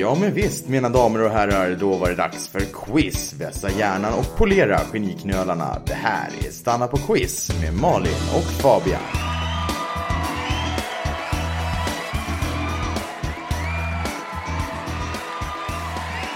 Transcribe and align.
Ja 0.00 0.16
men 0.20 0.34
visst 0.34 0.68
mina 0.68 0.88
damer 0.88 1.24
och 1.24 1.30
herrar, 1.30 1.76
då 1.80 1.96
var 1.96 2.08
det 2.08 2.14
dags 2.14 2.48
för 2.48 2.60
quiz. 2.60 3.34
Vässa 3.40 3.70
hjärnan 3.70 4.12
och 4.18 4.38
polera 4.38 4.78
geniknölarna. 4.92 5.82
Det 5.86 5.94
här 5.94 6.28
är 6.46 6.50
Stanna 6.50 6.86
på 6.86 6.96
quiz 6.96 7.50
med 7.62 7.74
Malin 7.74 8.12
och 8.36 8.44
Fabian. 8.62 9.00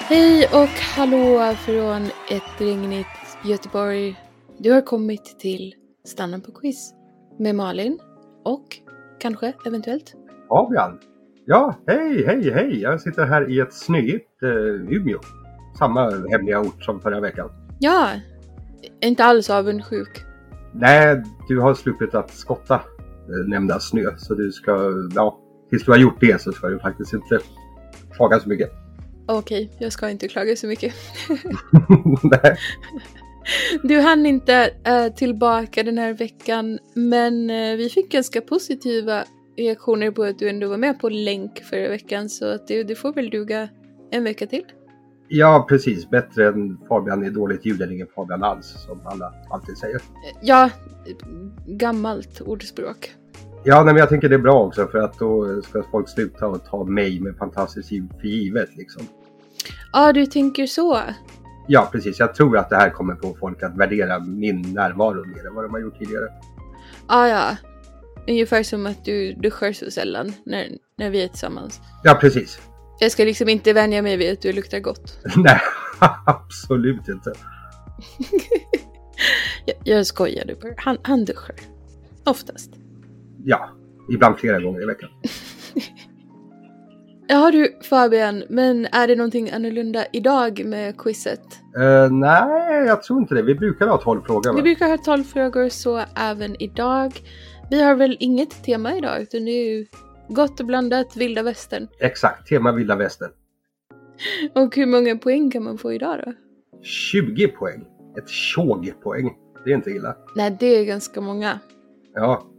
Hej 0.08 0.48
och 0.52 0.80
hallå 0.96 1.54
från 1.54 2.04
ett 2.30 2.60
regnigt 2.60 3.38
Göteborg. 3.44 4.16
Du 4.58 4.72
har 4.72 4.80
kommit 4.80 5.38
till 5.38 5.74
Stanna 6.04 6.40
på 6.40 6.52
quiz 6.52 6.94
med 7.38 7.54
Malin 7.54 7.98
och 8.44 8.66
kanske 9.20 9.52
eventuellt 9.66 10.14
Fabian. 10.48 11.13
Ja, 11.46 11.74
hej, 11.86 12.24
hej, 12.26 12.50
hej. 12.50 12.80
Jag 12.80 13.00
sitter 13.00 13.26
här 13.26 13.50
i 13.50 13.60
ett 13.60 13.74
snöigt 13.74 14.42
eh, 14.42 14.94
Umeå. 14.96 15.20
Samma 15.78 16.10
hemliga 16.30 16.60
ort 16.60 16.84
som 16.84 17.00
förra 17.00 17.20
veckan. 17.20 17.50
Ja, 17.78 18.10
inte 19.00 19.24
alls 19.24 19.50
avundsjuk. 19.50 20.24
Nej, 20.74 21.22
du 21.48 21.60
har 21.60 21.74
sluppit 21.74 22.14
att 22.14 22.30
skotta 22.30 22.74
eh, 22.74 23.48
nämnda 23.48 23.80
snö. 23.80 24.16
Så 24.16 24.34
du 24.34 24.52
ska, 24.52 24.92
ja, 25.14 25.38
tills 25.70 25.84
du 25.84 25.90
har 25.90 25.98
gjort 25.98 26.20
det 26.20 26.40
så 26.40 26.52
ska 26.52 26.68
du 26.68 26.78
faktiskt 26.78 27.12
inte 27.12 27.38
klaga 28.16 28.40
så 28.40 28.48
mycket. 28.48 28.70
Okej, 29.26 29.70
jag 29.78 29.92
ska 29.92 30.10
inte 30.10 30.28
klaga 30.28 30.56
så 30.56 30.66
mycket. 30.66 30.94
Nej. 32.22 32.56
Du 33.82 34.00
hann 34.00 34.26
inte 34.26 34.70
äh, 34.84 35.14
tillbaka 35.14 35.82
den 35.82 35.98
här 35.98 36.12
veckan, 36.12 36.78
men 36.94 37.50
äh, 37.50 37.76
vi 37.76 37.88
fick 37.88 38.12
ganska 38.12 38.40
positiva 38.40 39.24
reaktioner 39.56 40.10
på 40.10 40.22
att 40.22 40.38
du 40.38 40.48
ändå 40.48 40.68
var 40.68 40.76
med 40.76 41.00
på 41.00 41.08
länk 41.08 41.58
förra 41.58 41.88
veckan, 41.88 42.28
så 42.28 42.54
att 42.54 42.68
det, 42.68 42.82
det 42.82 42.94
får 42.94 43.12
väl 43.12 43.30
duga 43.30 43.68
en 44.10 44.24
vecka 44.24 44.46
till. 44.46 44.64
Ja, 45.28 45.66
precis. 45.68 46.10
Bättre 46.10 46.48
än 46.48 46.78
Fabian 46.88 47.24
är 47.24 47.30
dåligt 47.30 47.66
ljud 47.66 47.82
än 47.82 47.92
ingen 47.92 48.06
Fabian 48.14 48.42
alls, 48.42 48.74
som 48.86 49.00
alla 49.04 49.34
alltid 49.50 49.78
säger. 49.78 50.00
Ja, 50.42 50.70
gammalt 51.66 52.40
ordspråk. 52.40 53.14
Ja, 53.64 53.84
nej, 53.84 53.94
men 53.94 54.00
jag 54.00 54.08
tänker 54.08 54.28
det 54.28 54.34
är 54.34 54.38
bra 54.38 54.64
också 54.64 54.86
för 54.86 54.98
att 54.98 55.18
då 55.18 55.62
ska 55.62 55.82
folk 55.90 56.08
sluta 56.08 56.46
och 56.46 56.64
ta 56.64 56.84
mig 56.84 57.20
med 57.20 57.36
fantastiskt 57.36 57.92
ljud 57.92 58.10
för 58.20 58.28
givet 58.28 58.76
liksom. 58.76 59.02
Ja, 59.92 60.12
du 60.12 60.26
tänker 60.26 60.66
så. 60.66 61.00
Ja, 61.66 61.88
precis. 61.92 62.18
Jag 62.18 62.34
tror 62.34 62.58
att 62.58 62.70
det 62.70 62.76
här 62.76 62.90
kommer 62.90 63.14
få 63.14 63.36
folk 63.40 63.62
att 63.62 63.76
värdera 63.76 64.20
min 64.20 64.62
närvaro 64.74 65.24
mer 65.24 65.46
än 65.46 65.54
vad 65.54 65.64
de 65.64 65.72
har 65.72 65.80
gjort 65.80 65.98
tidigare. 65.98 66.28
Ja, 67.08 67.28
ja. 67.28 67.56
Ungefär 68.28 68.62
som 68.62 68.86
att 68.86 69.04
du 69.04 69.32
duschar 69.32 69.72
så 69.72 69.90
sällan 69.90 70.32
när, 70.46 70.68
när 70.98 71.10
vi 71.10 71.22
är 71.22 71.28
tillsammans. 71.28 71.80
Ja, 72.02 72.14
precis. 72.14 72.60
Jag 73.00 73.12
ska 73.12 73.24
liksom 73.24 73.48
inte 73.48 73.72
vänja 73.72 74.02
mig 74.02 74.16
vid 74.16 74.32
att 74.32 74.42
du 74.42 74.52
luktar 74.52 74.78
gott. 74.80 75.18
Nej, 75.36 75.60
absolut 76.26 77.08
inte. 77.08 77.32
jag, 79.66 79.76
jag 79.84 80.06
skojade 80.06 80.54
bara. 80.54 80.74
Han, 80.76 80.98
han 81.02 81.24
duschar. 81.24 81.56
Oftast. 82.24 82.70
Ja, 83.44 83.70
ibland 84.12 84.38
flera 84.38 84.60
gånger 84.60 84.82
i 84.82 84.86
veckan. 84.86 85.10
Ja 87.26 87.50
du 87.50 87.78
Fabian, 87.82 88.44
men 88.48 88.86
är 88.92 89.08
det 89.08 89.16
någonting 89.16 89.50
annorlunda 89.50 90.04
idag 90.12 90.64
med 90.64 90.98
quizet? 90.98 91.40
Uh, 91.78 92.12
nej, 92.12 92.86
jag 92.86 93.02
tror 93.02 93.20
inte 93.20 93.34
det. 93.34 93.42
Vi 93.42 93.54
brukar 93.54 93.86
ha 93.86 93.98
12 93.98 94.22
frågor. 94.22 94.50
Va? 94.50 94.56
Vi 94.56 94.62
brukar 94.62 94.88
ha 94.88 94.98
12 94.98 95.24
frågor, 95.24 95.68
så 95.68 96.02
även 96.16 96.62
idag. 96.62 97.12
Vi 97.70 97.82
har 97.82 97.94
väl 97.94 98.16
inget 98.20 98.64
tema 98.64 98.96
idag, 98.96 99.22
utan 99.22 99.44
det 99.44 99.50
är 99.50 99.70
ju 99.70 99.86
gott 100.28 100.60
och 100.60 100.66
blandat 100.66 101.16
vilda 101.16 101.42
västern. 101.42 101.88
Exakt, 102.00 102.48
tema 102.48 102.72
vilda 102.72 102.96
västern. 102.96 103.30
Och 104.54 104.76
hur 104.76 104.86
många 104.86 105.16
poäng 105.16 105.50
kan 105.50 105.64
man 105.64 105.78
få 105.78 105.92
idag 105.92 106.22
då? 106.26 106.32
20 106.82 107.48
poäng. 107.48 107.84
Ett 108.18 108.28
tjogpoäng. 108.28 109.32
Det 109.64 109.70
är 109.70 109.74
inte 109.74 109.90
illa. 109.90 110.16
Nej, 110.36 110.56
det 110.60 110.66
är 110.66 110.84
ganska 110.84 111.20
många. 111.20 111.58
Ja, 112.14 112.50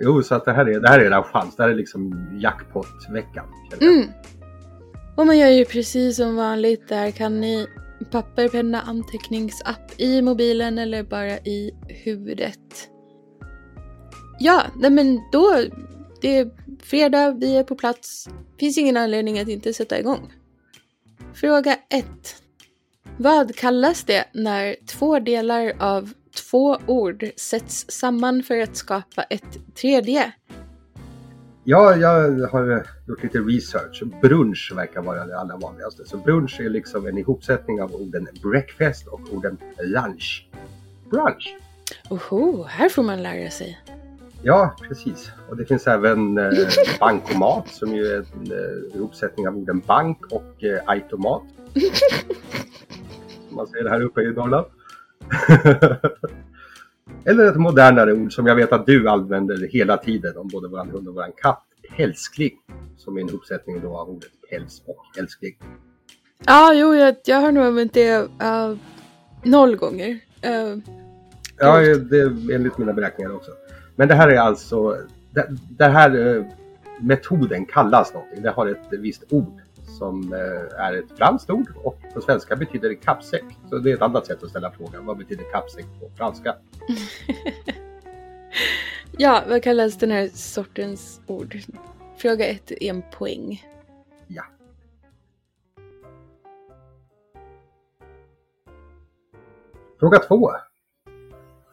Jo, 0.00 0.22
så 0.22 0.34
att 0.34 0.44
det 0.44 0.52
här 0.52 0.66
är, 0.66 0.80
det 0.80 0.88
här 0.88 1.00
är 1.00 1.04
er 1.04 1.22
chans. 1.22 1.56
Det 1.56 1.62
här 1.62 1.70
är 1.70 1.74
liksom 1.74 2.28
jackpot-veckan. 2.40 3.44
Mm. 3.80 4.08
Och 5.16 5.26
man 5.26 5.38
gör 5.38 5.48
ju 5.48 5.64
precis 5.64 6.16
som 6.16 6.36
vanligt. 6.36 6.88
Där 6.88 7.10
kan 7.10 7.40
ni 7.40 7.66
papper, 8.10 8.48
penna, 8.48 8.80
anteckningsapp 8.80 9.92
i 9.96 10.22
mobilen 10.22 10.78
eller 10.78 11.02
bara 11.02 11.38
i 11.38 11.70
huvudet. 12.04 12.88
Ja, 14.38 14.62
nej 14.76 14.90
men 14.90 15.20
då. 15.32 15.62
Det 16.20 16.38
är 16.38 16.50
fredag, 16.82 17.30
vi 17.30 17.56
är 17.56 17.64
på 17.64 17.74
plats. 17.74 18.28
Finns 18.58 18.78
ingen 18.78 18.96
anledning 18.96 19.38
att 19.38 19.48
inte 19.48 19.72
sätta 19.72 19.98
igång. 19.98 20.32
Fråga 21.34 21.76
1. 21.90 22.06
Vad 23.16 23.56
kallas 23.56 24.04
det 24.04 24.24
när 24.32 24.76
två 24.86 25.18
delar 25.18 25.72
av 25.78 26.12
två 26.50 26.78
ord 26.86 27.24
sätts 27.36 27.86
samman 27.88 28.42
för 28.42 28.60
att 28.60 28.76
skapa 28.76 29.22
ett 29.22 29.74
tredje? 29.74 30.32
Ja, 31.64 31.96
jag 31.96 32.48
har 32.48 32.86
gjort 33.08 33.22
lite 33.22 33.38
research. 33.38 34.02
Brunch 34.22 34.72
verkar 34.76 35.02
vara 35.02 35.26
det 35.26 35.38
allra 35.38 35.56
vanligaste. 35.56 36.04
Så 36.04 36.16
brunch 36.16 36.60
är 36.60 36.70
liksom 36.70 37.06
en 37.06 37.18
ihopsättning 37.18 37.82
av 37.82 37.94
orden 37.94 38.28
breakfast 38.42 39.06
och 39.06 39.20
orden 39.32 39.58
lunch. 39.78 40.48
Brunch! 41.10 41.56
Oho, 42.10 42.62
här 42.62 42.88
får 42.88 43.02
man 43.02 43.22
lära 43.22 43.50
sig. 43.50 43.78
Ja, 44.42 44.76
precis. 44.88 45.30
Och 45.48 45.56
det 45.56 45.66
finns 45.66 45.86
även 45.86 46.38
eh, 46.38 46.50
bankomat 47.00 47.68
som 47.68 47.96
ju 47.96 48.06
är 48.06 48.16
en 48.16 48.52
eh, 48.52 48.96
ihopsättning 48.96 49.48
av 49.48 49.56
orden 49.56 49.82
bank 49.86 50.18
och 50.30 50.64
eh, 50.64 50.80
automat. 50.86 51.42
som 53.48 53.56
man 53.56 53.66
säger 53.66 53.88
här 53.88 54.02
uppe 54.02 54.20
i 54.20 54.32
Norrland. 54.32 54.66
Eller 57.24 57.44
ett 57.44 57.56
modernare 57.56 58.12
ord 58.12 58.32
som 58.32 58.46
jag 58.46 58.56
vet 58.56 58.72
att 58.72 58.86
du 58.86 59.08
använder 59.08 59.68
hela 59.68 59.96
tiden 59.96 60.36
om 60.36 60.48
både 60.48 60.68
våran 60.68 60.90
hund 60.90 61.08
och 61.08 61.14
våran 61.14 61.32
katt. 61.36 61.62
Pälskling. 61.96 62.52
Som 62.96 63.16
är 63.16 63.20
en 63.20 63.30
uppsättning 63.30 63.80
då 63.80 63.96
av 63.96 64.08
ordet 64.08 64.30
päls 64.50 64.82
och 64.86 65.18
älskling. 65.18 65.56
Ja, 66.46 66.74
jo, 66.74 66.94
jag, 66.94 67.16
jag 67.24 67.40
har 67.40 67.52
nog 67.52 67.64
använt 67.64 67.94
det 67.94 68.18
uh, 68.18 68.76
noll 69.42 69.76
gånger. 69.76 70.10
Uh, 70.46 70.78
ja, 71.58 71.80
det 71.96 72.20
är 72.20 72.54
enligt 72.54 72.78
mina 72.78 72.92
beräkningar 72.92 73.34
också. 73.34 73.50
Men 73.96 74.08
det 74.08 74.14
här 74.14 74.28
är 74.28 74.38
alltså, 74.38 74.96
det, 75.30 75.46
det 75.68 75.84
här 75.84 76.16
uh, 76.16 76.46
metoden 77.00 77.66
kallas 77.66 78.14
någonting. 78.14 78.42
Det 78.42 78.50
har 78.50 78.66
ett 78.66 78.86
visst 78.90 79.32
ord 79.32 79.60
som 79.98 80.32
eh, 80.32 80.80
är 80.80 80.94
ett 80.94 81.18
franskt 81.18 81.50
ord 81.50 81.72
och 81.84 81.98
på 82.14 82.20
svenska 82.20 82.56
betyder 82.56 82.88
det 82.88 82.94
kappsäck. 82.94 83.44
Så 83.70 83.78
det 83.78 83.90
är 83.90 83.94
ett 83.94 84.02
annat 84.02 84.26
sätt 84.26 84.42
att 84.42 84.50
ställa 84.50 84.70
frågan. 84.70 85.06
Vad 85.06 85.18
betyder 85.18 85.44
kappsäck 85.52 85.86
på 86.00 86.10
franska? 86.16 86.56
ja, 89.18 89.42
vad 89.48 89.62
kallas 89.62 89.98
den 89.98 90.10
här 90.10 90.28
sortens 90.28 91.20
ord? 91.26 91.56
Fråga 92.16 92.46
ett 92.46 92.70
är 92.70 92.82
en 92.82 93.02
poäng. 93.12 93.64
Ja. 94.26 94.44
Fråga 100.00 100.18
två. 100.18 100.50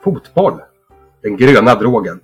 Fotboll. 0.04 0.62
Den 1.24 1.38
gröna 1.38 1.76
drogen. 1.76 2.20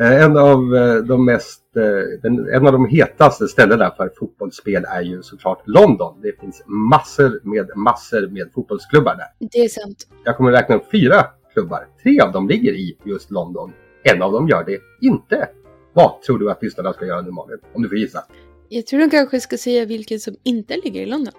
Eh, 0.00 0.22
en 0.22 0.36
av 0.36 0.76
eh, 0.76 0.96
de 0.96 1.24
mest, 1.24 1.76
eh, 1.76 2.56
en 2.56 2.66
av 2.66 2.72
de 2.72 2.86
hetaste 2.86 3.48
ställena 3.48 3.94
för 3.96 4.10
fotbollsspel 4.18 4.84
är 4.88 5.02
ju 5.02 5.22
såklart 5.22 5.62
London. 5.64 6.20
Det 6.22 6.40
finns 6.40 6.62
massor 6.66 7.40
med 7.42 7.70
massor 7.76 8.28
med 8.28 8.50
fotbollsklubbar 8.54 9.16
där. 9.16 9.48
Det 9.52 9.58
är 9.58 9.68
sant. 9.68 10.06
Jag 10.24 10.36
kommer 10.36 10.52
räkna 10.52 10.74
upp 10.74 10.90
fyra 10.92 11.26
klubbar. 11.52 11.86
Tre 12.02 12.20
av 12.20 12.32
dem 12.32 12.48
ligger 12.48 12.72
i 12.72 12.98
just 13.04 13.30
London. 13.30 13.72
En 14.02 14.22
av 14.22 14.32
dem 14.32 14.48
gör 14.48 14.64
det 14.64 14.78
inte. 15.06 15.48
Vad 15.92 16.22
tror 16.22 16.38
du 16.38 16.50
att 16.50 16.62
lyssnarna 16.62 16.92
ska 16.92 17.06
göra 17.06 17.20
nu 17.20 17.30
Malin? 17.30 17.58
Om 17.74 17.82
du 17.82 17.88
får 17.88 17.98
gissa. 17.98 18.24
Jag 18.68 18.86
tror 18.86 19.00
de 19.00 19.10
kanske 19.10 19.40
ska 19.40 19.56
säga 19.56 19.84
vilken 19.84 20.20
som 20.20 20.36
inte 20.44 20.76
ligger 20.84 21.00
i 21.00 21.06
London. 21.06 21.32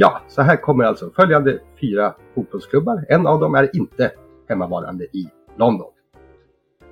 Ja, 0.00 0.22
så 0.28 0.42
här 0.42 0.56
kommer 0.56 0.84
alltså 0.84 1.10
följande 1.10 1.60
fyra 1.80 2.14
fotbollsklubbar. 2.34 3.04
En 3.08 3.26
av 3.26 3.40
dem 3.40 3.54
är 3.54 3.76
inte 3.76 4.12
hemmavarande 4.48 5.04
i 5.04 5.30
London. 5.56 5.92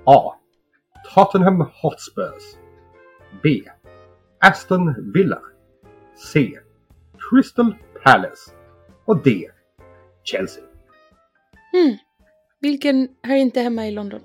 A. 0.04 0.34
Tottenham 1.14 1.60
Hotspurs. 1.60 2.56
B. 3.42 3.62
Aston 4.40 5.12
Villa. 5.12 5.40
C. 6.32 6.58
Crystal 7.30 7.74
Palace. 8.04 8.52
Och 9.04 9.22
D. 9.22 9.50
Chelsea. 10.24 10.64
Hmm. 11.72 11.96
Vilken 12.60 13.08
hör 13.22 13.36
inte 13.36 13.60
hemma 13.60 13.86
i 13.86 13.90
London? 13.90 14.20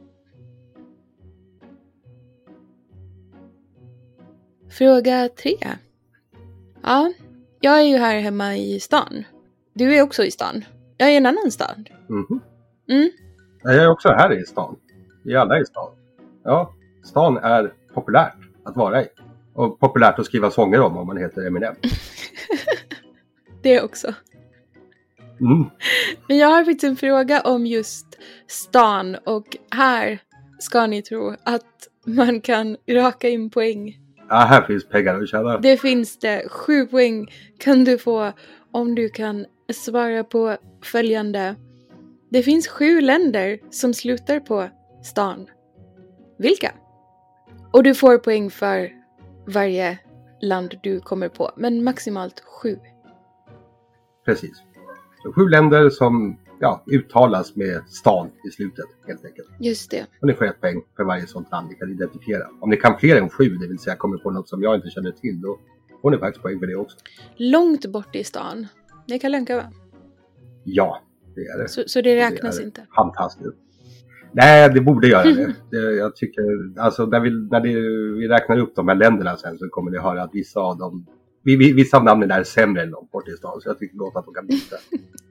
Fråga 4.69 5.29
3 5.29 5.51
Ja, 6.83 7.13
jag 7.61 7.79
är 7.79 7.83
ju 7.83 7.97
här 7.97 8.19
hemma 8.19 8.55
i 8.55 8.79
stan. 8.79 9.23
Du 9.73 9.95
är 9.95 10.01
också 10.01 10.23
i 10.23 10.31
stan. 10.31 10.65
Jag 10.97 11.09
är 11.09 11.13
i 11.13 11.17
en 11.17 11.25
annan 11.25 11.51
stad. 11.51 11.89
Mm 12.09 12.25
-hmm. 12.25 12.39
Mm. 12.89 13.09
Jag 13.63 13.75
är 13.75 13.89
också 13.89 14.09
här 14.09 14.41
i 14.41 14.45
stan. 14.45 14.75
Vi 15.23 15.33
är 15.33 15.37
alla 15.37 15.59
i 15.59 15.65
stan. 15.65 15.89
Ja, 16.43 16.73
stan 17.03 17.37
är 17.37 17.73
populärt 17.93 18.37
att 18.65 18.75
vara 18.75 19.03
i. 19.03 19.07
Och 19.53 19.79
populärt 19.79 20.19
att 20.19 20.25
skriva 20.25 20.51
sånger 20.51 20.81
om 20.81 20.97
om 20.97 21.07
man 21.07 21.17
heter 21.17 21.47
Eminem. 21.47 21.75
Det 23.61 23.81
också. 23.81 24.13
Mm. 25.39 25.69
Men 26.27 26.37
jag 26.37 26.47
har 26.47 26.65
faktiskt 26.65 26.83
en 26.83 26.95
fråga 26.95 27.41
om 27.41 27.65
just 27.65 28.05
stan 28.47 29.15
och 29.25 29.57
här 29.71 30.19
ska 30.59 30.87
ni 30.87 31.01
tro 31.01 31.35
att 31.43 31.87
man 32.05 32.41
kan 32.41 32.77
raka 32.89 33.29
in 33.29 33.49
poäng. 33.49 33.97
Ja, 34.31 34.37
här 34.37 34.61
finns 34.61 34.87
pengar 34.87 35.21
att 35.21 35.29
tjäna. 35.29 35.57
Det 35.57 35.77
finns 35.77 36.19
det. 36.19 36.49
Sju 36.49 36.85
poäng 36.85 37.27
kan 37.59 37.83
du 37.83 37.97
få 37.97 38.31
om 38.71 38.95
du 38.95 39.09
kan 39.09 39.45
svara 39.73 40.23
på 40.23 40.57
följande. 40.83 41.55
Det 42.29 42.43
finns 42.43 42.67
sju 42.67 43.01
länder 43.01 43.59
som 43.69 43.93
slutar 43.93 44.39
på 44.39 44.69
stan. 45.03 45.47
Vilka? 46.37 46.71
Och 47.73 47.83
du 47.83 47.95
får 47.95 48.17
poäng 48.17 48.49
för 48.49 48.89
varje 49.47 49.97
land 50.41 50.79
du 50.83 50.99
kommer 50.99 51.29
på, 51.29 51.51
men 51.57 51.83
maximalt 51.83 52.39
sju. 52.39 52.79
Precis. 54.25 54.63
Så 55.23 55.33
sju 55.33 55.49
länder 55.49 55.89
som 55.89 56.39
ja, 56.61 56.83
uttalas 56.91 57.55
med 57.55 57.81
stan 57.89 58.27
i 58.47 58.51
slutet 58.51 58.85
helt 59.07 59.25
enkelt. 59.25 59.47
Just 59.59 59.91
det. 59.91 60.05
Och 60.21 60.27
ni 60.27 60.33
får 60.33 60.45
ett 60.45 60.61
poäng 60.61 60.81
för 60.95 61.03
varje 61.03 61.27
sånt 61.27 61.51
land 61.51 61.67
ni 61.69 61.75
kan 61.75 61.91
identifiera. 61.91 62.43
Om 62.59 62.69
ni 62.69 62.77
kan 62.77 62.97
fler 62.99 63.15
än 63.21 63.29
sju, 63.29 63.43
det 63.49 63.67
vill 63.67 63.79
säga 63.79 63.95
kommer 63.95 64.17
på 64.17 64.31
något 64.31 64.49
som 64.49 64.63
jag 64.63 64.75
inte 64.75 64.89
känner 64.89 65.11
till, 65.11 65.41
då 65.41 65.59
får 66.01 66.11
ni 66.11 66.17
faktiskt 66.17 66.43
poäng 66.43 66.59
för 66.59 66.67
det 66.67 66.75
också. 66.75 66.97
Långt 67.37 67.85
bort 67.85 68.15
i 68.15 68.23
stan. 68.23 68.67
Det 69.07 69.19
kan 69.19 69.31
länka 69.31 69.55
va? 69.57 69.63
Ja, 70.63 71.01
det 71.35 71.41
är 71.41 71.57
det. 71.61 71.69
Så, 71.69 71.83
så 71.87 72.01
det 72.01 72.15
räknas 72.15 72.57
det 72.57 72.63
inte. 72.63 72.85
Fantastiskt. 72.95 73.49
Nej, 74.33 74.69
det 74.73 74.81
borde 74.81 75.07
göra 75.07 75.23
det. 75.23 75.55
det 75.71 75.77
jag 75.95 76.15
tycker, 76.15 76.43
alltså 76.79 77.05
när, 77.05 77.19
vi, 77.19 77.29
när 77.29 77.59
det, 77.59 77.69
vi 78.19 78.27
räknar 78.27 78.57
upp 78.59 78.75
de 78.75 78.87
här 78.87 78.95
länderna 78.95 79.37
sen 79.37 79.57
så 79.57 79.69
kommer 79.69 79.91
ni 79.91 79.97
höra 79.97 80.23
att 80.23 80.29
vissa 80.33 80.59
av 80.59 80.77
dem, 80.77 81.05
vi- 81.43 81.55
vi- 81.55 81.73
vissa 81.73 81.97
av 81.97 82.03
namnen 82.03 82.31
är 82.31 82.43
sämre 82.43 82.81
än 82.83 82.89
långt 82.89 83.11
bort 83.11 83.27
i 83.27 83.31
stan. 83.31 83.61
Så 83.61 83.69
jag 83.69 83.79
tycker 83.79 83.97
gott 83.97 84.15
att 84.15 84.25
de 84.25 84.33
kan 84.33 84.47
byta. 84.47 84.75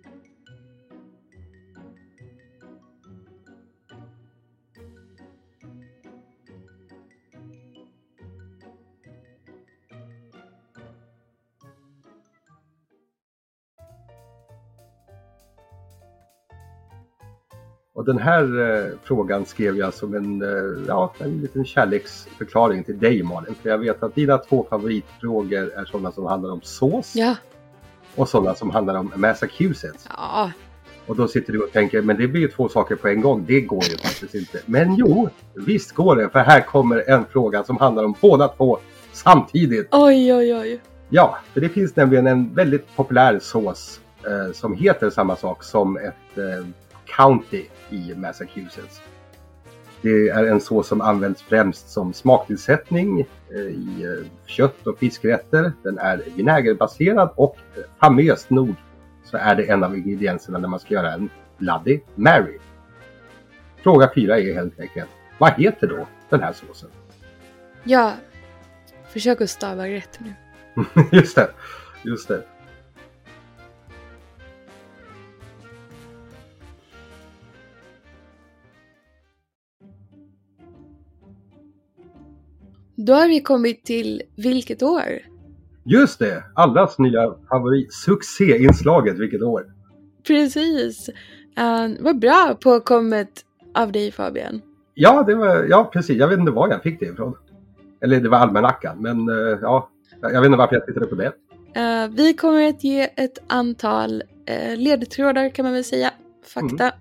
Och 18.01 18.07
den 18.07 18.19
här 18.19 18.43
eh, 18.61 18.93
frågan 19.03 19.47
skrev 19.47 19.77
jag 19.77 19.95
som 19.95 20.15
en, 20.15 20.43
eh, 20.43 20.85
ja, 20.89 21.13
en 21.19 21.41
liten 21.41 21.65
kärleksförklaring 21.65 22.85
till 22.85 22.99
dig 22.99 23.23
Malin. 23.23 23.55
För 23.63 23.69
jag 23.69 23.79
vet 23.79 24.03
att 24.03 24.15
dina 24.15 24.39
två 24.39 24.67
favoritfrågor 24.71 25.73
är 25.77 25.85
sådana 25.85 26.13
som 26.13 26.27
handlar 26.27 26.51
om 26.51 26.61
sås 26.63 27.13
Ja. 27.17 27.37
och 28.17 28.29
sådana 28.29 28.55
som 28.55 28.71
handlar 28.71 28.95
om 28.95 29.13
Massachusetts. 29.17 30.09
Ja. 30.17 30.51
Och 31.07 31.17
då 31.17 31.29
sitter 31.29 31.53
du 31.53 31.59
och 31.59 31.73
tänker, 31.73 32.03
men 32.03 32.17
det 32.17 32.29
blir 32.29 32.41
ju 32.41 32.49
två 32.49 32.69
saker 32.69 32.97
på 32.97 33.09
en 33.09 33.21
gång. 33.21 33.45
Det 33.47 33.61
går 33.61 33.85
ju 33.85 33.97
faktiskt 33.97 34.35
inte. 34.35 34.59
Men 34.67 34.95
jo, 34.95 35.29
visst 35.55 35.93
går 35.93 36.17
det. 36.17 36.29
För 36.29 36.39
här 36.39 36.61
kommer 36.61 37.11
en 37.11 37.25
fråga 37.25 37.65
som 37.65 37.77
handlar 37.77 38.05
om 38.05 38.15
båda 38.21 38.49
två 38.49 38.79
samtidigt. 39.13 39.89
Oj, 39.91 40.35
oj, 40.35 40.55
oj. 40.55 40.81
Ja, 41.09 41.39
för 41.53 41.61
det 41.61 41.69
finns 41.69 41.97
nämligen 41.97 42.27
en 42.27 42.55
väldigt 42.55 42.97
populär 42.97 43.39
sås 43.39 44.01
eh, 44.27 44.53
som 44.53 44.75
heter 44.75 45.11
samma 45.11 45.37
sak 45.37 45.65
som 45.65 45.97
ett 45.97 46.39
eh, 46.39 46.67
county 47.17 47.65
i 47.91 48.15
Massachusetts. 48.15 49.01
Det 50.03 50.29
är 50.29 50.45
en 50.45 50.61
sås 50.61 50.89
som 50.89 51.01
används 51.01 51.43
främst 51.43 51.91
som 51.91 52.13
smaktillsättning 52.13 53.21
eh, 53.55 53.61
i 53.61 54.03
eh, 54.05 54.27
kött 54.47 54.87
och 54.87 54.99
fiskrätter. 54.99 55.73
Den 55.83 55.99
är 55.99 56.23
vinägerbaserad 56.37 57.31
och 57.37 57.57
eh, 57.77 57.83
famöst 58.01 58.51
nog 58.51 58.75
så 59.25 59.37
är 59.37 59.55
det 59.55 59.71
en 59.71 59.85
av 59.85 59.97
ingredienserna 59.97 60.59
när 60.59 60.69
man 60.69 60.81
ska 60.81 60.95
göra 60.95 61.13
en 61.13 61.31
Bloody 61.59 62.01
Mary. 62.15 62.59
Fråga 63.83 64.11
fyra 64.15 64.39
är 64.39 64.55
helt 64.55 64.81
enkelt, 64.81 65.11
vad 65.39 65.53
heter 65.53 65.87
då 65.87 66.07
den 66.29 66.41
här 66.41 66.53
såsen? 66.53 66.91
Ja. 67.85 68.13
Försök 69.13 69.41
att 69.41 69.51
stava 69.51 69.89
rätt 69.89 70.19
nu. 70.21 70.35
just 71.13 71.37
det, 71.37 71.51
just 72.03 72.29
det. 72.29 72.43
Då 83.07 83.13
har 83.13 83.29
vi 83.29 83.41
kommit 83.41 83.85
till 83.85 84.23
vilket 84.37 84.83
år? 84.83 85.19
Just 85.85 86.19
det! 86.19 86.45
Allas 86.55 86.99
nya 86.99 87.35
favorit, 87.49 87.93
succéinslaget, 87.93 89.19
vilket 89.19 89.43
år! 89.43 89.65
Precis. 90.27 91.09
Uh, 91.59 91.97
vad 92.01 92.19
bra 92.19 92.57
påkommet 92.61 93.45
av 93.75 93.93
dig 93.93 94.13
Fabian. 94.13 94.63
Ja, 94.95 95.23
det 95.23 95.35
var, 95.35 95.65
ja, 95.65 95.91
precis. 95.93 96.17
Jag 96.17 96.29
vet 96.29 96.39
inte 96.39 96.53
var 96.53 96.69
jag 96.69 96.83
fick 96.83 97.01
det 97.01 97.07
ifrån. 97.07 97.37
Eller 98.01 98.21
det 98.21 98.29
var 98.29 98.39
almanackan, 98.39 99.03
men 99.03 99.29
eh, 99.29 99.59
ja, 99.63 99.91
jag 100.21 100.41
vet 100.41 100.47
inte 100.47 100.59
varför 100.59 100.75
jag 100.75 100.87
tittade 100.87 101.07
på 101.07 101.15
det. 101.15 101.33
Eh, 101.81 102.09
vi 102.09 102.35
kommer 102.35 102.69
att 102.69 102.85
ge 102.85 103.11
ett 103.17 103.39
antal 103.47 104.23
eh, 104.47 104.77
ledtrådar 104.77 105.49
kan 105.49 105.65
man 105.65 105.73
väl 105.73 105.85
säga. 105.85 106.11
Fakta 106.55 106.93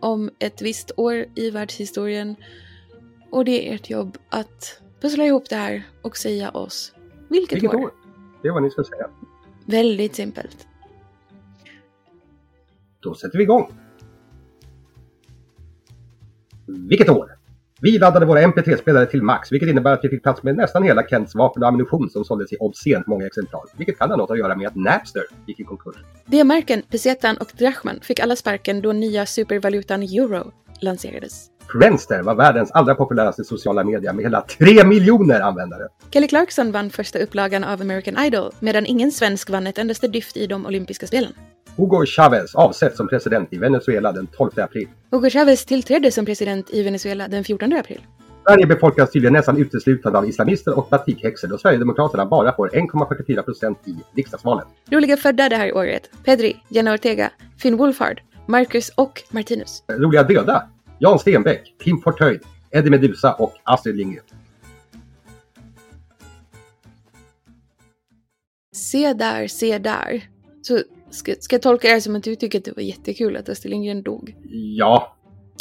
om 0.00 0.30
ett 0.38 0.62
visst 0.62 0.92
år 0.96 1.24
i 1.34 1.50
världshistorien. 1.50 2.36
Och 3.30 3.44
det 3.44 3.68
är 3.68 3.74
ert 3.74 3.90
jobb 3.90 4.18
att 4.28 4.81
pussla 5.02 5.24
ihop 5.24 5.48
det 5.48 5.56
här 5.56 5.82
och 6.02 6.16
säga 6.16 6.50
oss 6.50 6.92
vilket, 7.28 7.56
Vilket 7.56 7.74
år. 7.74 7.84
år? 7.84 7.90
Det 8.42 8.48
är 8.48 8.52
vad 8.52 8.62
ni 8.62 8.70
ska 8.70 8.84
säga. 8.84 9.08
Väldigt 9.66 10.14
simpelt. 10.14 10.66
Då 13.00 13.14
sätter 13.14 13.38
vi 13.38 13.44
igång. 13.44 13.72
Vilket 16.66 17.08
år? 17.08 17.38
Vi 17.80 17.98
laddade 17.98 18.26
våra 18.26 18.42
MP3-spelare 18.42 19.06
till 19.06 19.22
max, 19.22 19.52
vilket 19.52 19.68
innebär 19.68 19.92
att 19.92 20.00
vi 20.02 20.08
fick 20.08 20.22
plats 20.22 20.42
med 20.42 20.56
nästan 20.56 20.82
hela 20.82 21.08
Kents 21.08 21.34
vapen 21.34 21.62
och 21.62 21.68
ammunition 21.68 22.10
som 22.10 22.24
såldes 22.24 22.52
i 22.52 22.56
obscent 22.60 23.06
många 23.06 23.26
exemplar. 23.26 23.62
Vilket 23.76 23.98
kan 23.98 24.10
ha 24.10 24.16
något 24.16 24.30
att 24.30 24.38
göra 24.38 24.56
med 24.56 24.66
att 24.66 24.76
Napster 24.76 25.22
gick 25.46 25.60
i 25.60 25.64
konkurs. 25.64 25.96
D-marken, 26.26 26.82
pesetan 26.90 27.36
och 27.36 27.52
drachmen 27.58 28.00
fick 28.02 28.20
alla 28.20 28.36
sparken 28.36 28.82
då 28.82 28.92
nya 28.92 29.26
supervalutan 29.26 30.02
euro 30.02 30.52
lanserades. 30.80 31.51
Friendster 31.72 32.22
var 32.22 32.34
världens 32.34 32.70
allra 32.70 32.94
populäraste 32.94 33.44
sociala 33.44 33.84
media 33.84 34.12
med 34.12 34.24
hela 34.24 34.40
3 34.40 34.84
miljoner 34.84 35.40
användare. 35.40 35.88
Kelly 36.10 36.28
Clarkson 36.28 36.72
vann 36.72 36.90
första 36.90 37.18
upplagan 37.18 37.64
av 37.64 37.80
American 37.80 38.24
Idol 38.24 38.52
medan 38.60 38.86
ingen 38.86 39.12
svensk 39.12 39.50
vann 39.50 39.66
ett 39.66 39.78
endaste 39.78 40.08
dyft 40.08 40.36
i 40.36 40.46
de 40.46 40.66
olympiska 40.66 41.06
spelen. 41.06 41.32
Hugo 41.76 42.06
Chavez 42.06 42.54
avsätts 42.54 42.96
som 42.96 43.08
president 43.08 43.52
i 43.52 43.58
Venezuela 43.58 44.12
den 44.12 44.26
12 44.26 44.50
april. 44.56 44.88
Hugo 45.10 45.30
Chavez 45.30 45.64
tillträdde 45.64 46.10
som 46.10 46.26
president 46.26 46.70
i 46.70 46.82
Venezuela 46.82 47.28
den 47.28 47.44
14 47.44 47.72
april. 47.72 48.00
Sverige 48.46 48.66
befolkas 48.66 49.10
tydligen 49.10 49.32
nästan 49.32 49.56
uteslutande 49.56 50.18
av 50.18 50.28
islamister 50.28 50.78
och 50.78 50.88
batikhäxor 50.90 51.48
då 51.48 51.58
Sverigedemokraterna 51.58 52.26
bara 52.26 52.56
får 52.56 52.68
1,44 52.68 53.42
procent 53.42 53.78
i 53.84 53.96
riksdagsvalet. 54.16 54.66
Roliga 54.90 55.16
födda 55.16 55.48
det 55.48 55.56
här 55.56 55.76
året. 55.76 56.10
Pedri, 56.24 56.56
Jenna 56.68 56.94
Ortega, 56.94 57.30
Finn 57.58 57.76
Wolfhard, 57.76 58.20
Marcus 58.46 58.88
och 58.88 59.22
Martinus. 59.30 59.82
Roliga 59.88 60.22
döda. 60.22 60.68
Jan 61.02 61.18
Stenbeck, 61.18 61.74
Kim 61.84 62.00
Fortöjd, 62.00 62.40
Eddie 62.70 62.90
Medusa 62.90 63.32
och 63.34 63.52
Astrid 63.64 63.96
Lindgren. 63.96 64.24
Se 68.74 69.12
där, 69.12 69.46
se 69.46 69.78
där. 69.78 70.22
Så 70.62 70.78
ska, 71.10 71.34
ska 71.40 71.54
jag 71.54 71.62
tolka 71.62 71.88
det 71.88 71.92
här 71.92 72.00
som 72.00 72.16
att 72.16 72.22
du 72.22 72.34
tycker 72.34 72.58
att 72.58 72.64
det 72.64 72.76
var 72.76 72.82
jättekul 72.82 73.36
att 73.36 73.48
Astrid 73.48 73.70
Lindgren 73.70 74.02
dog? 74.02 74.36
Ja, 74.76 75.16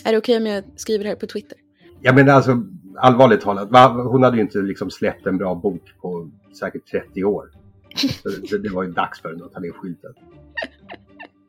Är 0.06 0.12
det 0.12 0.18
okej 0.18 0.38
om 0.38 0.46
jag 0.46 0.64
skriver 0.76 1.04
det 1.04 1.10
här 1.10 1.16
på 1.16 1.28
Twitter? 1.28 1.58
jag 2.02 2.16
menar 2.16 2.34
alltså 2.34 2.64
allvarligt 2.96 3.42
talat. 3.42 3.70
Va? 3.72 3.88
Hon 3.88 4.24
hade 4.24 4.38
ju 4.38 4.42
inte 4.42 4.58
liksom 4.58 4.90
släppt 4.90 5.28
en 5.28 5.38
bra 5.38 5.56
bok 5.56 5.94
på 6.02 6.32
säkert 6.60 6.92
30 6.92 7.24
år. 7.24 7.52
Det, 8.50 8.58
det 8.58 8.70
var 8.70 8.84
ju 8.84 8.92
dags 8.92 9.22
för 9.22 9.30
henne 9.30 9.46
att 9.46 9.54
ta 9.54 9.60
ner 9.60 9.72
skylten. 9.72 10.14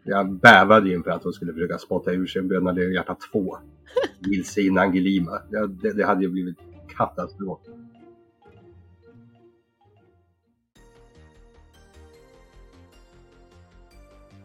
Jag 0.04 0.32
bävade 0.32 0.88
ju 0.88 0.94
inför 0.94 1.10
att 1.10 1.24
hon 1.24 1.32
skulle 1.32 1.52
försöka 1.52 1.78
spotta 1.78 2.12
ur 2.12 2.26
sig 2.26 2.40
en 2.40 2.48
Bröderna 2.48 2.72
Lejonhjärta 2.72 3.16
2. 3.32 3.58
Vilse 4.20 4.60
Angelima. 4.78 5.42
Det, 5.82 5.92
det 5.92 6.04
hade 6.06 6.22
ju 6.22 6.28
blivit 6.28 6.56
katastrof. 6.96 7.60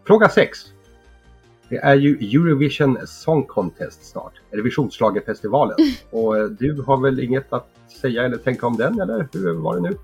Fråga 0.07 0.29
6. 0.29 0.59
Det 1.69 1.77
är 1.77 1.95
ju 1.95 2.15
Eurovision 2.17 2.97
Song 3.07 3.43
Contest 3.45 4.09
snart. 4.11 4.33
Eurovisionsschlagerfestivalen. 4.51 5.77
Och 6.09 6.37
eh, 6.37 6.45
du 6.45 6.81
har 6.81 6.97
väl 7.01 7.19
inget 7.19 7.53
att 7.53 7.69
säga 8.01 8.23
eller 8.23 8.37
tänka 8.37 8.67
om 8.67 8.77
den, 8.77 8.99
eller 9.01 9.27
hur 9.33 9.53
var 9.53 9.75
det 9.75 9.81
nu? 9.81 9.97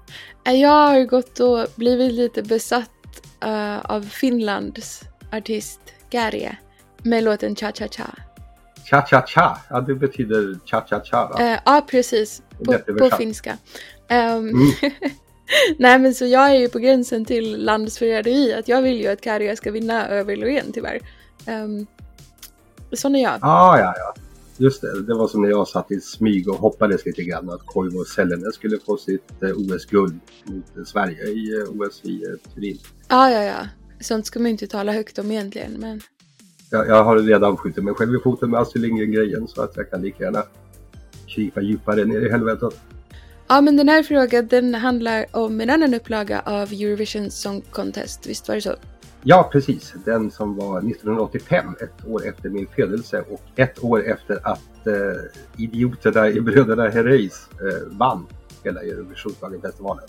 Eh, 0.45 0.62
Jag 0.62 0.69
har 0.69 1.05
gått 1.05 1.39
och 1.39 1.67
blivit 1.75 2.13
lite 2.13 2.43
besatt 2.43 2.89
eh, 3.39 3.79
av 3.79 4.01
Finlands 4.01 5.01
artist 5.31 5.81
Garje 6.09 6.57
med 7.03 7.23
låten 7.23 7.55
Cha 7.55 7.71
Cha 7.71 7.88
Cha. 7.88 8.15
Cha-cha-cha, 8.85 9.57
ja 9.69 9.81
det 9.81 9.95
betyder 9.95 10.59
cha-cha-cha 10.65 11.27
va? 11.27 11.41
Eh, 11.41 11.59
ja, 11.65 11.85
precis. 11.89 12.41
På, 12.65 12.77
på 12.99 13.09
finska. 13.17 13.57
Ehm, 14.09 14.49
Mm. 14.49 14.91
Nej 15.77 15.99
men 15.99 16.13
så 16.13 16.25
jag 16.25 16.49
är 16.49 16.59
ju 16.59 16.69
på 16.69 16.79
gränsen 16.79 17.25
till 17.25 17.65
landsförräderi. 17.65 18.53
Att 18.53 18.67
jag 18.67 18.81
vill 18.81 19.01
ju 19.01 19.07
att 19.07 19.21
Karja 19.21 19.55
ska 19.55 19.71
vinna 19.71 20.07
över 20.07 20.35
Loreen 20.35 20.71
tyvärr. 20.73 20.99
Um, 21.47 21.87
sån 22.91 23.15
är 23.15 23.23
jag. 23.23 23.39
Ah, 23.41 23.79
ja, 23.79 23.93
ja. 23.97 24.13
Just 24.57 24.81
det, 24.81 25.01
det 25.03 25.13
var 25.13 25.27
som 25.27 25.41
när 25.41 25.49
jag 25.49 25.67
satt 25.67 25.91
i 25.91 26.01
smyg 26.01 26.49
och 26.49 26.55
hoppades 26.55 27.05
lite 27.05 27.23
grann 27.23 27.49
att 27.49 27.65
Koivu 27.65 28.05
Sellenen 28.05 28.51
skulle 28.51 28.79
få 28.79 28.97
sitt 28.97 29.43
eh, 29.43 29.49
OS-guld 29.49 30.19
mot 30.43 30.77
eh, 30.77 30.83
Sverige 30.83 31.23
i 31.23 31.61
eh, 31.61 31.81
OS 31.81 32.01
i 32.03 32.23
eh, 32.23 32.53
Turin. 32.53 32.79
Ja, 33.07 33.31
ja, 33.31 33.43
ja. 33.43 33.67
Sånt 33.99 34.25
ska 34.25 34.39
man 34.39 34.45
ju 34.45 34.51
inte 34.51 34.67
tala 34.67 34.91
högt 34.91 35.19
om 35.19 35.31
egentligen. 35.31 35.73
Men 35.79 36.01
Jag, 36.73 36.87
jag 36.87 37.03
har 37.03 37.19
redan 37.19 37.57
skjutit 37.57 37.83
mig 37.83 37.93
själv 37.93 38.15
i 38.15 38.19
foten 38.19 38.49
med 38.49 38.59
Astrid 38.59 38.81
Lindgren-grejen 38.81 39.47
så 39.47 39.61
att 39.61 39.77
jag 39.77 39.89
kan 39.89 40.01
lika 40.01 40.23
gärna 40.23 40.43
krypa 41.27 41.61
djupare 41.61 42.05
ner 42.05 42.25
i 42.25 42.29
helvetet. 42.29 42.73
ja, 43.47 43.61
men 43.61 43.77
den 43.77 43.89
här 43.89 44.03
frågan 44.03 44.47
den 44.47 44.75
handlar 44.75 45.25
om 45.31 45.61
en 45.61 45.69
annan 45.69 45.93
upplaga 45.93 46.39
av 46.39 46.71
Eurovision 46.71 47.31
Song 47.31 47.61
Contest. 47.71 48.27
Visst 48.27 48.47
var 48.47 48.55
det 48.55 48.61
så? 48.61 48.75
Ja, 49.23 49.49
precis. 49.51 49.93
Den 50.05 50.31
som 50.31 50.55
var 50.55 50.79
1985, 50.79 51.75
ett 51.81 52.07
år 52.07 52.27
efter 52.27 52.49
min 52.49 52.67
födelse 52.75 53.23
och 53.29 53.41
ett 53.55 53.83
år 53.83 54.05
efter 54.05 54.47
att 54.47 54.87
eh, 54.87 55.63
idioterna 55.63 56.29
i 56.29 56.41
Bröderna 56.41 56.89
Herreys 56.89 57.49
eh, 57.51 57.97
vann 57.97 58.25
hela 58.63 58.81
Eurovisionsdagen-festivalen. 58.81 60.05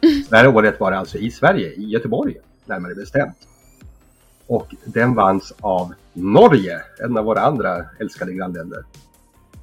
Det 0.30 0.36
här 0.36 0.48
året 0.48 0.80
var 0.80 0.90
det 0.90 0.98
alltså 0.98 1.18
i 1.18 1.30
Sverige, 1.30 1.72
i 1.72 1.84
Göteborg 1.84 2.36
närmare 2.64 2.94
bestämt. 2.94 3.36
Och 4.46 4.74
den 4.84 5.14
vanns 5.14 5.52
av 5.60 5.94
Norge, 6.12 6.80
en 7.04 7.16
av 7.16 7.24
våra 7.24 7.40
andra 7.40 7.84
älskade 8.00 8.32
grannländer. 8.32 8.84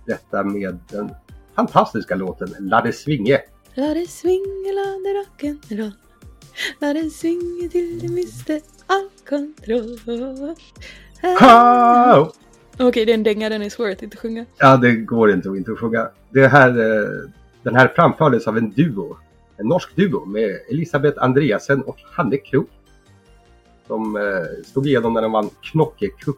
Detta 0.06 0.44
med 0.44 0.80
den 0.92 1.10
fantastiska 1.56 2.16
låten 2.16 2.56
La 2.60 2.82
det 2.82 2.94
svinge. 2.94 3.42
La 3.74 3.94
det 3.94 4.10
swinga, 4.10 4.72
la 4.74 5.00
det 5.04 5.26
rock'n'roll. 5.26 5.92
La 6.80 6.94
det 6.94 7.10
swinga 7.10 7.70
till 7.70 8.00
du 8.00 8.10
mister 8.10 8.62
all 8.88 9.10
kontroll. 9.30 10.00
Okej, 12.80 13.06
det 13.06 13.12
är 13.12 13.14
en 13.14 13.24
dänga, 13.24 13.50
den 13.50 13.62
är 13.62 13.70
svår 13.70 13.90
att 13.90 14.04
inte 14.04 14.18
sjunga. 14.18 14.46
Ja, 14.58 14.78
det 14.78 14.96
går 14.96 15.32
inte 15.32 15.50
att 15.50 15.58
inte 15.58 15.76
sjunga. 15.76 16.10
Det 16.30 16.48
här, 16.48 16.70
eh, 16.70 17.10
den 17.64 17.76
här 17.76 17.88
framfördes 17.96 18.48
av 18.48 18.58
en 18.58 18.72
duo, 18.72 19.18
en 19.58 19.68
norsk 19.68 19.96
duo 19.96 20.26
med 20.26 20.60
Elisabeth 20.70 21.24
Andreasen 21.24 21.82
och 21.82 21.98
Hanne 22.12 22.38
Krok. 22.38 22.70
Som 23.90 24.18
stod 24.66 24.88
igenom 24.88 25.14
när 25.14 25.22
de 25.22 25.32
vann 25.32 25.50
Knocke 25.62 26.08
Cup. 26.10 26.38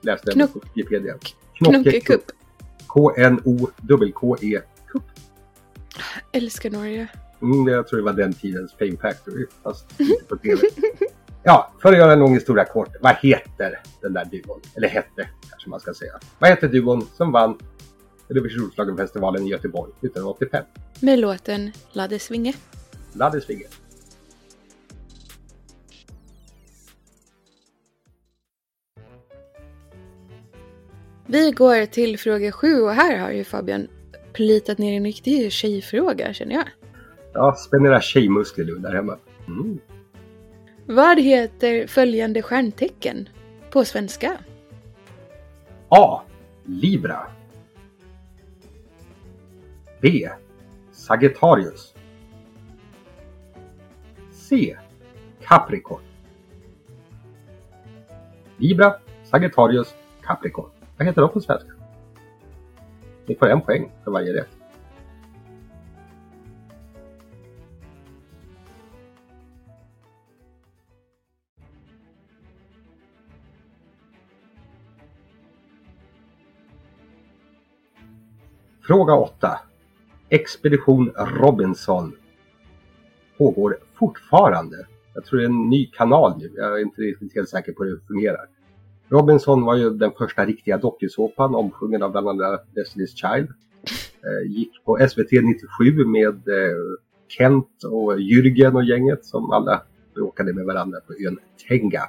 Läste 0.00 0.30
jag 0.30 0.34
Knock- 0.36 0.52
på 0.52 0.60
Wikipedia. 0.74 1.14
Knocke 1.54 2.00
Cup. 2.00 2.22
K-N-O-K-K-E 2.86 4.60
Cup. 4.88 5.02
Älskar 6.32 6.70
Norge. 6.70 7.08
Mm, 7.42 7.68
jag 7.68 7.88
tror 7.88 7.98
det 7.98 8.04
var 8.04 8.12
den 8.12 8.32
tidens 8.32 8.72
Fame 8.78 8.96
Factory, 8.96 9.46
fast 9.62 10.00
inte 10.00 10.24
på 10.28 10.36
TV. 10.36 10.60
Ja, 11.44 11.72
för 11.82 11.92
att 11.92 11.98
göra 11.98 12.12
en 12.12 12.18
lång 12.18 12.34
historia 12.34 12.64
kort. 12.64 12.88
Vad 13.00 13.16
heter 13.22 13.80
den 14.02 14.12
där 14.12 14.24
duon? 14.24 14.60
Eller 14.76 14.88
hette, 14.88 15.28
kanske 15.50 15.70
man 15.70 15.80
ska 15.80 15.94
säga. 15.94 16.12
Vad 16.38 16.50
heter 16.50 16.68
duon 16.68 17.06
som 17.16 17.32
vann 17.32 17.58
Eurovisionsschlagerfestivalen 18.30 19.46
i 19.46 19.50
Göteborg 19.50 19.90
1985? 19.92 20.64
Med 21.00 21.18
låten 21.18 21.72
La 21.92 22.08
det 22.08 22.18
swinga. 22.18 22.52
Laddesvinge. 23.12 23.64
Vi 31.32 31.50
går 31.50 31.86
till 31.86 32.18
fråga 32.18 32.52
sju 32.52 32.80
och 32.80 32.92
här 32.92 33.18
har 33.18 33.30
ju 33.30 33.44
Fabian 33.44 33.88
plitat 34.32 34.78
ner 34.78 34.96
en 34.96 35.04
riktig 35.04 35.52
tjejfråga 35.52 36.32
känner 36.32 36.54
jag. 36.54 36.64
Ja, 37.32 37.54
spänn 37.54 37.86
era 37.86 38.00
tjejmuskler 38.00 38.64
du 38.64 38.78
där 38.78 38.94
hemma. 38.94 39.18
Mm. 39.46 39.78
Vad 40.86 41.20
heter 41.20 41.86
följande 41.86 42.42
stjärntecken 42.42 43.28
på 43.70 43.84
svenska? 43.84 44.38
A. 45.88 46.22
Libra. 46.64 47.26
B. 50.00 50.28
Sagittarius. 50.92 51.94
C. 54.30 54.76
Capricorn. 55.42 56.02
Libra, 58.56 58.94
Sagittarius, 59.24 59.94
Capricorn. 60.22 60.70
Vad 60.96 61.06
heter 61.06 61.22
de 61.22 61.30
på 61.30 61.40
svenska? 61.40 61.70
Ni 63.26 63.34
får 63.34 63.46
en 63.46 63.60
poäng 63.60 63.92
för 64.04 64.10
varje 64.10 64.34
rätt. 64.34 64.48
Fråga 78.86 79.14
8. 79.14 79.60
Expedition 80.28 81.12
Robinson 81.16 82.16
pågår 83.38 83.78
fortfarande. 83.94 84.86
Jag 85.14 85.24
tror 85.24 85.38
det 85.38 85.44
är 85.44 85.48
en 85.48 85.68
ny 85.68 85.86
kanal 85.86 86.38
nu. 86.38 86.52
Jag 86.56 86.78
är 86.78 86.82
inte 86.82 87.00
riktigt 87.00 87.34
helt 87.34 87.48
säker 87.48 87.72
på 87.72 87.84
hur 87.84 87.96
det 87.96 88.06
fungerar. 88.06 88.46
Robinson 89.12 89.64
var 89.64 89.76
ju 89.76 89.90
den 89.90 90.12
första 90.18 90.46
riktiga 90.46 90.78
dokusåpan 90.78 91.54
omsjungen 91.54 92.02
av 92.02 92.10
bland 92.10 92.28
annat 92.28 92.66
Destiny's 92.74 93.14
Child. 93.14 93.48
Eh, 94.24 94.50
gick 94.50 94.84
på 94.84 95.08
SVT 95.08 95.30
97 95.32 96.04
med 96.06 96.28
eh, 96.28 96.76
Kent 97.28 97.84
och 97.84 98.18
Jürgen 98.18 98.74
och 98.74 98.84
gänget 98.84 99.24
som 99.24 99.50
alla 99.50 99.82
bråkade 100.14 100.52
med 100.52 100.64
varandra 100.64 101.00
på 101.00 101.12
ön 101.12 101.38
Tenga. 101.68 102.02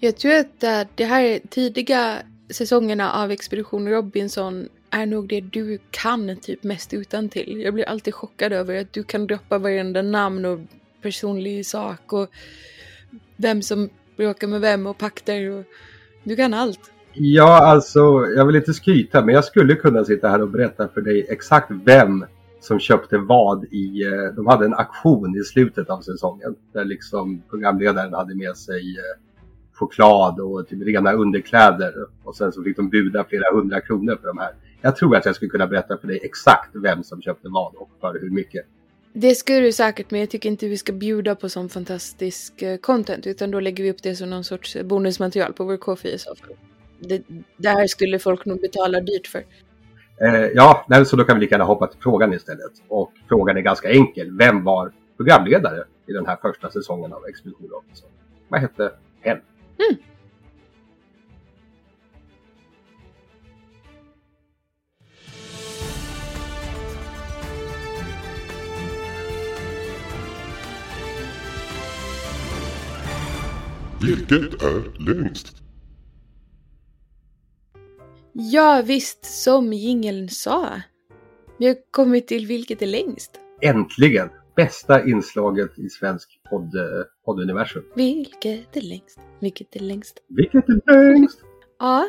Jag 0.00 0.16
tror 0.16 0.32
att 0.32 0.62
äh, 0.62 0.80
de 0.94 1.04
här 1.04 1.40
tidiga 1.48 2.18
säsongerna 2.50 3.12
av 3.12 3.30
Expedition 3.30 3.88
Robinson 3.88 4.68
är 4.90 5.06
nog 5.06 5.28
det 5.28 5.40
du 5.40 5.78
kan 5.90 6.36
typ 6.36 6.62
mest 6.62 6.94
utan 6.94 7.28
till. 7.28 7.60
Jag 7.60 7.74
blir 7.74 7.84
alltid 7.84 8.14
chockad 8.14 8.52
över 8.52 8.80
att 8.80 8.92
du 8.92 9.02
kan 9.02 9.26
droppa 9.26 9.58
varenda 9.58 10.02
namn 10.02 10.44
och 10.44 10.58
personlig 11.02 11.66
sak 11.66 12.12
och 12.12 12.28
vem 13.36 13.62
som 13.62 13.88
bråkar 14.16 14.46
med 14.46 14.60
vem 14.60 14.86
och 14.86 14.98
pakter 14.98 15.50
och 15.50 15.64
du 16.26 16.36
kan 16.36 16.54
allt. 16.54 16.80
Ja, 17.12 17.66
alltså, 17.66 18.26
jag 18.36 18.46
vill 18.46 18.56
inte 18.56 18.74
skryta, 18.74 19.24
men 19.24 19.34
jag 19.34 19.44
skulle 19.44 19.74
kunna 19.74 20.04
sitta 20.04 20.28
här 20.28 20.42
och 20.42 20.48
berätta 20.48 20.88
för 20.88 21.00
dig 21.00 21.26
exakt 21.28 21.70
vem 21.84 22.24
som 22.60 22.78
köpte 22.78 23.18
vad 23.18 23.64
i... 23.64 24.02
Eh, 24.02 24.34
de 24.36 24.46
hade 24.46 24.64
en 24.64 24.74
auktion 24.74 25.36
i 25.36 25.44
slutet 25.44 25.90
av 25.90 26.00
säsongen 26.00 26.54
där 26.72 26.84
liksom 26.84 27.42
programledaren 27.50 28.14
hade 28.14 28.34
med 28.34 28.56
sig 28.56 28.96
eh, 28.96 29.22
choklad 29.72 30.40
och 30.40 30.68
typ 30.68 30.86
rena 30.86 31.12
underkläder 31.12 31.94
och 32.24 32.36
sen 32.36 32.52
så 32.52 32.62
fick 32.62 32.76
de 32.76 32.88
buda 32.88 33.24
flera 33.24 33.56
hundra 33.56 33.80
kronor 33.80 34.16
för 34.20 34.26
de 34.26 34.38
här. 34.38 34.50
Jag 34.80 34.96
tror 34.96 35.16
att 35.16 35.26
jag 35.26 35.34
skulle 35.34 35.50
kunna 35.50 35.66
berätta 35.66 35.98
för 35.98 36.08
dig 36.08 36.20
exakt 36.22 36.70
vem 36.74 37.02
som 37.02 37.22
köpte 37.22 37.48
vad 37.48 37.74
och 37.74 37.90
för 38.00 38.18
hur 38.20 38.30
mycket. 38.30 38.66
Det 39.18 39.34
skulle 39.34 39.60
du 39.60 39.72
säkert, 39.72 40.10
men 40.10 40.20
jag 40.20 40.30
tycker 40.30 40.48
inte 40.48 40.68
vi 40.68 40.76
ska 40.76 40.92
bjuda 40.92 41.34
på 41.34 41.48
sån 41.48 41.68
fantastisk 41.68 42.62
eh, 42.62 42.76
content, 42.76 43.26
utan 43.26 43.50
då 43.50 43.60
lägger 43.60 43.84
vi 43.84 43.90
upp 43.90 44.02
det 44.02 44.16
som 44.16 44.30
någon 44.30 44.44
sorts 44.44 44.76
bonusmaterial 44.84 45.52
på 45.52 45.64
vår 45.64 45.76
KFI 45.76 46.14
i 46.14 46.18
så 46.18 46.34
fall. 46.34 46.56
Det, 47.00 47.22
det 47.56 47.68
här 47.68 47.86
skulle 47.86 48.18
folk 48.18 48.44
nog 48.44 48.60
betala 48.60 49.00
dyrt 49.00 49.26
för. 49.26 49.44
Eh, 50.20 50.44
ja, 50.54 50.86
så 51.06 51.16
då 51.16 51.24
kan 51.24 51.36
vi 51.36 51.40
lika 51.40 51.54
gärna 51.54 51.64
hoppa 51.64 51.86
till 51.86 52.00
frågan 52.00 52.32
istället. 52.32 52.72
Och 52.88 53.12
frågan 53.28 53.56
är 53.56 53.60
ganska 53.60 53.90
enkel. 53.90 54.36
Vem 54.38 54.64
var 54.64 54.92
programledare 55.16 55.84
i 56.06 56.12
den 56.12 56.26
här 56.26 56.36
första 56.42 56.70
säsongen 56.70 57.12
av 57.12 57.26
Expedition 57.28 57.68
Robinson? 57.68 58.08
Vad 58.48 58.60
hette 58.60 58.92
hen? 59.20 59.40
Vilket 74.02 74.62
är 74.62 75.14
längst? 75.14 75.56
Ja, 78.32 78.82
visst, 78.86 79.24
som 79.24 79.72
jingeln 79.72 80.28
sa. 80.28 80.80
Vi 81.58 81.66
har 81.66 81.76
kommit 81.90 82.28
till 82.28 82.46
vilket 82.46 82.82
är 82.82 82.86
längst. 82.86 83.40
Äntligen! 83.62 84.28
Bästa 84.56 85.04
inslaget 85.06 85.78
i 85.78 85.88
svensk 85.88 86.40
podd, 86.50 86.74
eh, 86.74 86.82
podduniversum. 87.24 87.84
Vilket 87.94 88.76
är 88.76 88.80
längst? 88.80 89.20
Vilket 89.40 89.76
är 89.76 89.80
längst? 89.80 90.22
Vilket 90.28 90.68
är 90.68 91.14
längst? 91.14 91.40
Ja, 91.78 92.06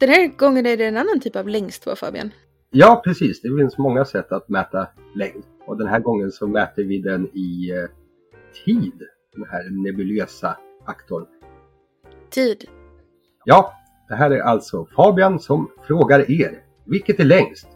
den 0.00 0.08
här 0.08 0.36
gången 0.36 0.66
är 0.66 0.76
det 0.76 0.86
en 0.86 0.96
annan 0.96 1.20
typ 1.20 1.36
av 1.36 1.48
längst 1.48 1.84
på 1.84 1.96
Fabian. 1.96 2.30
Ja, 2.70 3.02
precis. 3.04 3.42
Det 3.42 3.56
finns 3.58 3.78
många 3.78 4.04
sätt 4.04 4.32
att 4.32 4.48
mäta 4.48 4.88
längd. 5.14 5.44
Och 5.66 5.78
den 5.78 5.86
här 5.86 6.00
gången 6.00 6.30
så 6.30 6.46
mäter 6.46 6.84
vi 6.84 6.98
den 6.98 7.26
i 7.34 7.70
eh, 7.70 7.88
tid. 8.64 9.02
Den 9.34 9.44
här 9.50 9.70
nebulösa 9.70 10.56
faktorn. 10.86 11.26
Tid. 12.30 12.64
Ja, 13.44 13.72
det 14.08 14.14
här 14.14 14.30
är 14.30 14.40
alltså 14.40 14.86
Fabian 14.96 15.40
som 15.40 15.70
frågar 15.86 16.30
er. 16.30 16.62
Vilket 16.86 17.20
är 17.20 17.24
längst? 17.24 17.68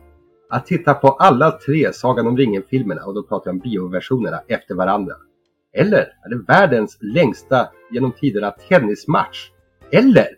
Att 0.51 0.67
titta 0.67 0.95
på 0.95 1.09
alla 1.09 1.51
tre 1.51 1.93
Sagan 1.93 2.27
om 2.27 2.37
ringen-filmerna, 2.37 3.05
och 3.05 3.15
då 3.15 3.23
pratar 3.23 3.51
jag 3.51 3.55
om 3.55 3.59
bioversionerna, 3.59 4.43
efter 4.49 4.75
varandra. 4.75 5.15
Eller 5.73 5.99
är 5.99 6.29
det 6.29 6.45
världens 6.49 6.99
längsta 7.01 7.69
genom 7.91 8.13
tiderna 8.13 8.51
tennismatch? 8.51 9.51
Eller 9.93 10.29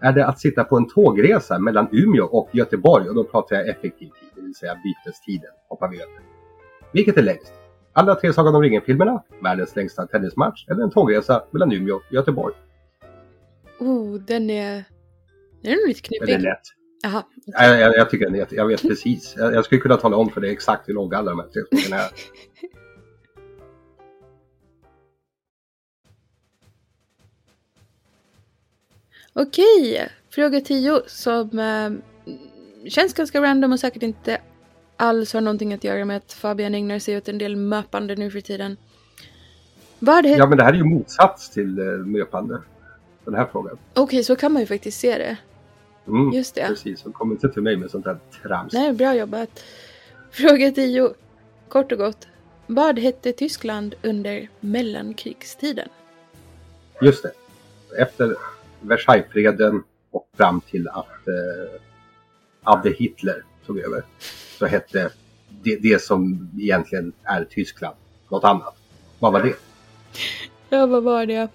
är 0.00 0.12
det 0.12 0.26
att 0.26 0.40
sitta 0.40 0.64
på 0.64 0.76
en 0.76 0.88
tågresa 0.88 1.58
mellan 1.58 1.88
Umeå 1.92 2.24
och 2.24 2.48
Göteborg 2.52 3.08
och 3.08 3.14
då 3.14 3.24
pratar 3.24 3.56
jag 3.56 3.68
effektiv 3.68 4.06
tid, 4.06 4.28
det 4.34 4.42
vill 4.42 4.54
säga 4.54 4.80
bytestiden 4.84 5.50
hoppar 5.68 5.88
vi 5.88 5.96
över. 5.96 6.20
Vilket 6.92 7.16
är 7.16 7.22
längst? 7.22 7.52
Alla 7.96 8.14
tre 8.14 8.32
Sagan 8.32 8.54
om 8.54 8.62
ringen-filmerna, 8.62 9.22
världens 9.42 9.76
längsta 9.76 10.06
tennismatch 10.06 10.64
eller 10.68 10.82
en 10.82 10.90
tågresa 10.90 11.44
mellan 11.50 11.72
Umeå 11.72 11.96
och 11.96 12.02
Göteborg? 12.10 12.54
Oh, 13.78 14.14
den 14.14 14.50
är... 14.50 14.84
Den 15.62 15.72
är 15.72 15.88
lite 15.88 16.00
Den 16.10 16.22
är 16.22 16.26
knepig. 16.26 16.42
lätt. 16.44 16.60
Jaha. 17.02 17.22
Jag, 17.46 17.80
jag, 17.80 17.96
jag 17.96 18.10
tycker 18.10 18.24
den 18.26 18.34
är 18.34 18.38
jätte- 18.38 18.54
Jag 18.54 18.66
vet 18.66 18.82
precis. 18.82 19.34
Jag, 19.36 19.54
jag 19.54 19.64
skulle 19.64 19.80
kunna 19.80 19.96
tala 19.96 20.16
om 20.16 20.30
för 20.30 20.40
dig 20.40 20.50
exakt 20.50 20.88
hur 20.88 20.94
långa 20.94 21.16
alla 21.16 21.30
de 21.30 21.38
här 21.40 21.46
tre 21.46 21.62
frågorna 21.70 22.02
är. 22.02 22.10
Okej, 29.32 30.08
fråga 30.30 30.60
10 30.60 31.00
som 31.06 31.58
eh, 31.58 31.90
känns 32.88 33.14
ganska 33.14 33.42
random 33.42 33.72
och 33.72 33.80
säkert 33.80 34.02
inte 34.02 34.40
alls 34.96 35.32
har 35.32 35.40
någonting 35.40 35.74
att 35.74 35.84
göra 35.84 36.04
med 36.04 36.16
att 36.16 36.32
Fabian 36.32 36.74
ägnar 36.74 36.98
sig 36.98 37.16
åt 37.16 37.28
en 37.28 37.38
del 37.38 37.56
möpande 37.56 38.16
nu 38.16 38.30
för 38.30 38.40
tiden. 38.40 38.76
Vad. 39.98 40.26
Ja, 40.26 40.46
men 40.46 40.58
det 40.58 40.64
här 40.64 40.72
är 40.72 40.76
ju 40.76 40.84
motsats 40.84 41.50
till 41.50 41.78
uh, 41.78 42.06
möpande. 42.06 42.62
Den 43.24 43.34
här 43.34 43.48
frågan. 43.52 43.78
Okej, 43.94 44.24
så 44.24 44.36
kan 44.36 44.52
man 44.52 44.62
ju 44.62 44.66
faktiskt 44.66 45.00
se 45.00 45.18
det. 45.18 45.36
Mm, 46.06 46.32
Just 46.32 46.54
det. 46.54 46.66
Precis, 46.66 47.00
så 47.00 47.12
kom 47.12 47.32
inte 47.32 47.48
till 47.48 47.62
mig 47.62 47.76
med 47.76 47.90
sånt 47.90 48.04
där 48.04 48.18
trams. 48.42 48.72
Nej, 48.72 48.92
bra 48.92 49.14
jobbat. 49.14 49.64
Fråga 50.30 50.72
10. 50.72 51.10
Kort 51.68 51.92
och 51.92 51.98
gott. 51.98 52.28
Vad 52.66 52.98
hette 52.98 53.32
Tyskland 53.32 53.94
under 54.02 54.48
mellankrigstiden? 54.60 55.88
Just 57.02 57.22
det. 57.22 57.32
Efter 57.98 58.36
Versaillesfreden 58.80 59.82
och 60.10 60.28
fram 60.36 60.60
till 60.60 60.88
att 60.88 61.28
eh, 61.28 61.80
Adde 62.62 62.90
Hitler 62.90 63.42
tog 63.66 63.78
över 63.78 64.04
så 64.58 64.66
hette 64.66 65.10
det, 65.62 65.76
det 65.76 66.02
som 66.02 66.50
egentligen 66.58 67.12
är 67.22 67.44
Tyskland 67.44 67.96
något 68.28 68.44
annat. 68.44 68.76
Vad 69.18 69.32
var 69.32 69.42
det? 69.42 69.54
Ja, 70.68 70.86
vad 70.86 71.02
var 71.02 71.26
det? 71.26 71.48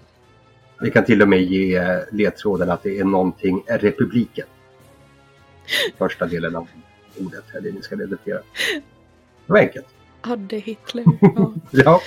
Vi 0.80 0.90
kan 0.90 1.04
till 1.04 1.22
och 1.22 1.28
med 1.28 1.42
ge 1.42 1.76
eh, 1.76 2.00
ledtråden 2.12 2.70
att 2.70 2.82
det 2.82 2.98
är 2.98 3.04
någonting 3.04 3.64
republiken. 3.66 4.46
Första 5.98 6.26
delen 6.26 6.56
av 6.56 6.68
ordet 7.20 7.44
är 7.54 7.60
det 7.60 7.72
ni 7.72 7.82
ska 7.82 7.96
relatera. 7.96 8.38
Det 9.46 9.52
var 9.52 9.58
enkelt. 9.58 9.86
Hade 10.20 10.56
Hitler? 10.56 11.04
Ja. 11.20 11.52
Ja. 11.70 12.00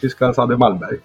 Tysklands 0.00 0.38
Adde 0.38 0.56
Malmberg. 0.56 0.98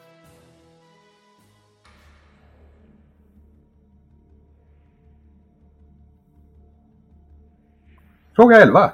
Fråga 8.36 8.62
11. 8.62 8.92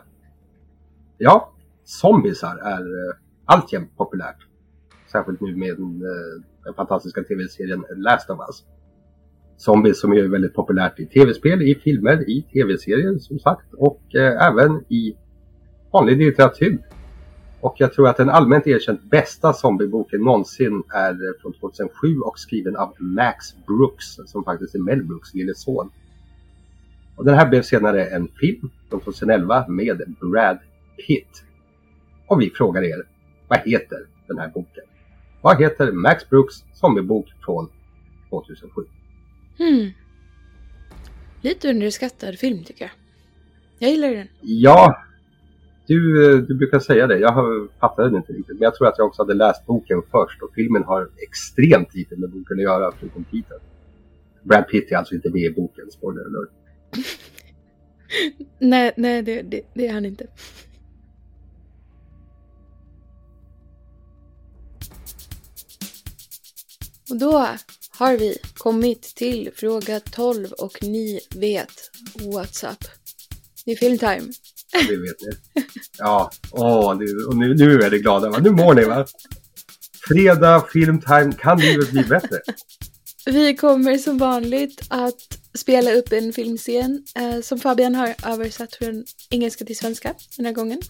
Ja, 1.17 1.53
zombisar 1.83 2.57
är 2.57 2.81
eh, 2.81 3.15
alltjämt 3.45 3.97
populärt. 3.97 4.37
Särskilt 5.11 5.41
nu 5.41 5.55
med 5.55 5.77
den, 5.77 5.99
den 6.63 6.73
fantastiska 6.73 7.23
tv-serien 7.23 7.85
Last 7.95 8.29
of 8.29 8.39
Us. 8.39 8.63
Zombies 9.57 10.01
som 10.01 10.13
är 10.13 10.27
väldigt 10.27 10.53
populärt 10.53 10.99
i 10.99 11.05
tv-spel, 11.05 11.61
i 11.61 11.75
filmer, 11.75 12.29
i 12.29 12.41
tv-serier 12.41 13.17
som 13.19 13.39
sagt 13.39 13.73
och 13.73 14.15
eh, 14.15 14.47
även 14.47 14.83
i 14.89 15.15
vanlig 15.93 16.17
litteratur. 16.17 16.79
Och 17.61 17.75
jag 17.77 17.93
tror 17.93 18.07
att 18.07 18.17
den 18.17 18.29
allmänt 18.29 18.67
erkänt 18.67 19.03
bästa 19.03 19.53
zombieboken 19.53 20.21
någonsin 20.21 20.83
är 20.93 21.11
eh, 21.11 21.41
från 21.41 21.53
2007 21.53 22.19
och 22.19 22.39
skriven 22.39 22.75
av 22.75 22.93
Max 22.99 23.55
Brooks 23.67 24.05
som 24.25 24.43
faktiskt 24.43 24.75
är 24.75 24.79
Mel 24.79 25.03
Brooks 25.03 25.33
lille 25.33 25.53
son. 25.55 25.91
Och 27.21 27.25
den 27.27 27.35
här 27.35 27.49
blev 27.49 27.61
senare 27.61 28.05
en 28.05 28.27
film 28.39 28.69
från 28.89 28.99
2011 28.99 29.65
med 29.67 30.01
Brad 30.31 30.57
Pitt. 31.07 31.43
Och 32.27 32.41
vi 32.41 32.49
frågar 32.49 32.81
er, 32.83 33.03
vad 33.47 33.59
heter 33.59 33.99
den 34.27 34.37
här 34.37 34.47
boken? 34.47 34.83
Vad 35.41 35.61
heter 35.61 35.91
Max 35.91 36.29
Brooks 36.29 36.55
zombiebok 36.73 37.25
från 37.45 37.69
2007? 38.29 38.81
Hmm. 39.57 39.89
Lite 41.41 41.69
underskattad 41.69 42.35
film 42.39 42.63
tycker 42.63 42.85
jag. 42.85 42.91
Jag 43.79 43.91
gillar 43.91 44.11
den. 44.11 44.27
Ja, 44.41 44.95
du, 45.87 46.41
du 46.41 46.55
brukar 46.55 46.79
säga 46.79 47.07
det. 47.07 47.17
Jag 47.19 47.31
har- 47.31 47.67
fattade 47.79 48.07
den 48.09 48.17
inte 48.17 48.33
riktigt. 48.33 48.55
Men 48.59 48.61
jag 48.63 48.75
tror 48.75 48.87
att 48.87 48.97
jag 48.97 49.07
också 49.07 49.21
hade 49.21 49.33
läst 49.33 49.65
boken 49.65 50.01
först. 50.11 50.41
Och 50.41 50.53
filmen 50.55 50.83
har 50.83 51.09
extremt 51.27 51.93
lite 51.95 52.15
med 52.17 52.29
boken 52.29 52.57
att 52.57 52.63
göra, 52.63 52.91
förutom 52.99 53.23
titeln. 53.23 53.59
Brad 54.43 54.67
Pitt 54.67 54.91
är 54.91 54.95
alltså 54.95 55.15
inte 55.15 55.29
med 55.29 55.41
i 55.41 55.49
boken, 55.49 55.91
spoiler 55.91 56.21
alert. 56.21 56.49
Nej, 58.59 58.93
nej 58.97 59.21
det, 59.21 59.41
det, 59.41 59.61
det 59.73 59.87
är 59.87 59.93
han 59.93 60.05
inte. 60.05 60.27
Och 67.09 67.17
då 67.17 67.47
har 67.89 68.17
vi 68.17 68.37
kommit 68.53 69.01
till 69.01 69.51
fråga 69.55 69.99
12 69.99 70.51
och 70.51 70.77
ni 70.81 71.19
vet 71.35 71.91
what's 72.13 72.71
up. 72.71 72.85
Det 73.65 73.71
är 73.71 73.75
filmtime. 73.75 74.33
Det 74.87 74.97
vet 74.97 75.21
ni. 75.21 75.63
Ja, 75.97 76.31
åh, 76.51 76.97
nu, 76.97 77.25
och 77.27 77.37
nu, 77.37 77.53
nu 77.55 77.79
är 77.81 77.91
ni 77.91 77.99
glada 77.99 78.29
va? 78.29 78.39
Nu 78.39 78.49
mår 78.49 78.73
ni 78.73 78.83
va? 78.83 79.05
Fredag, 80.07 80.65
filmtime, 80.73 81.33
kan 81.39 81.59
livet 81.59 81.91
bli 81.91 82.03
bättre? 82.03 82.39
Vi 83.25 83.55
kommer 83.55 83.97
som 83.97 84.17
vanligt 84.17 84.81
att 84.89 85.40
spela 85.53 85.91
upp 85.91 86.11
en 86.11 86.33
filmscen 86.33 87.03
eh, 87.15 87.41
som 87.41 87.59
Fabian 87.59 87.95
har 87.95 88.15
översatt 88.25 88.75
från 88.75 89.05
engelska 89.29 89.65
till 89.65 89.77
svenska 89.77 90.13
den 90.37 90.45
här 90.45 90.53
gången. 90.53 90.81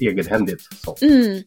Egenhändigt 0.00 0.62
så. 0.84 0.96
Mm. 1.00 1.42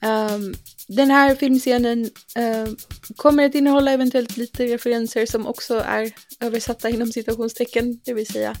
Ehm, 0.00 0.54
den 0.88 1.10
här 1.10 1.34
filmscenen 1.34 2.10
ehm, 2.36 2.76
kommer 3.16 3.44
att 3.46 3.54
innehålla 3.54 3.92
eventuellt 3.92 4.36
lite 4.36 4.64
referenser 4.64 5.26
som 5.26 5.46
också 5.46 5.74
är 5.74 6.12
översatta 6.40 6.90
inom 6.90 7.12
citationstecken, 7.12 8.00
det 8.04 8.14
vill 8.14 8.26
säga 8.26 8.56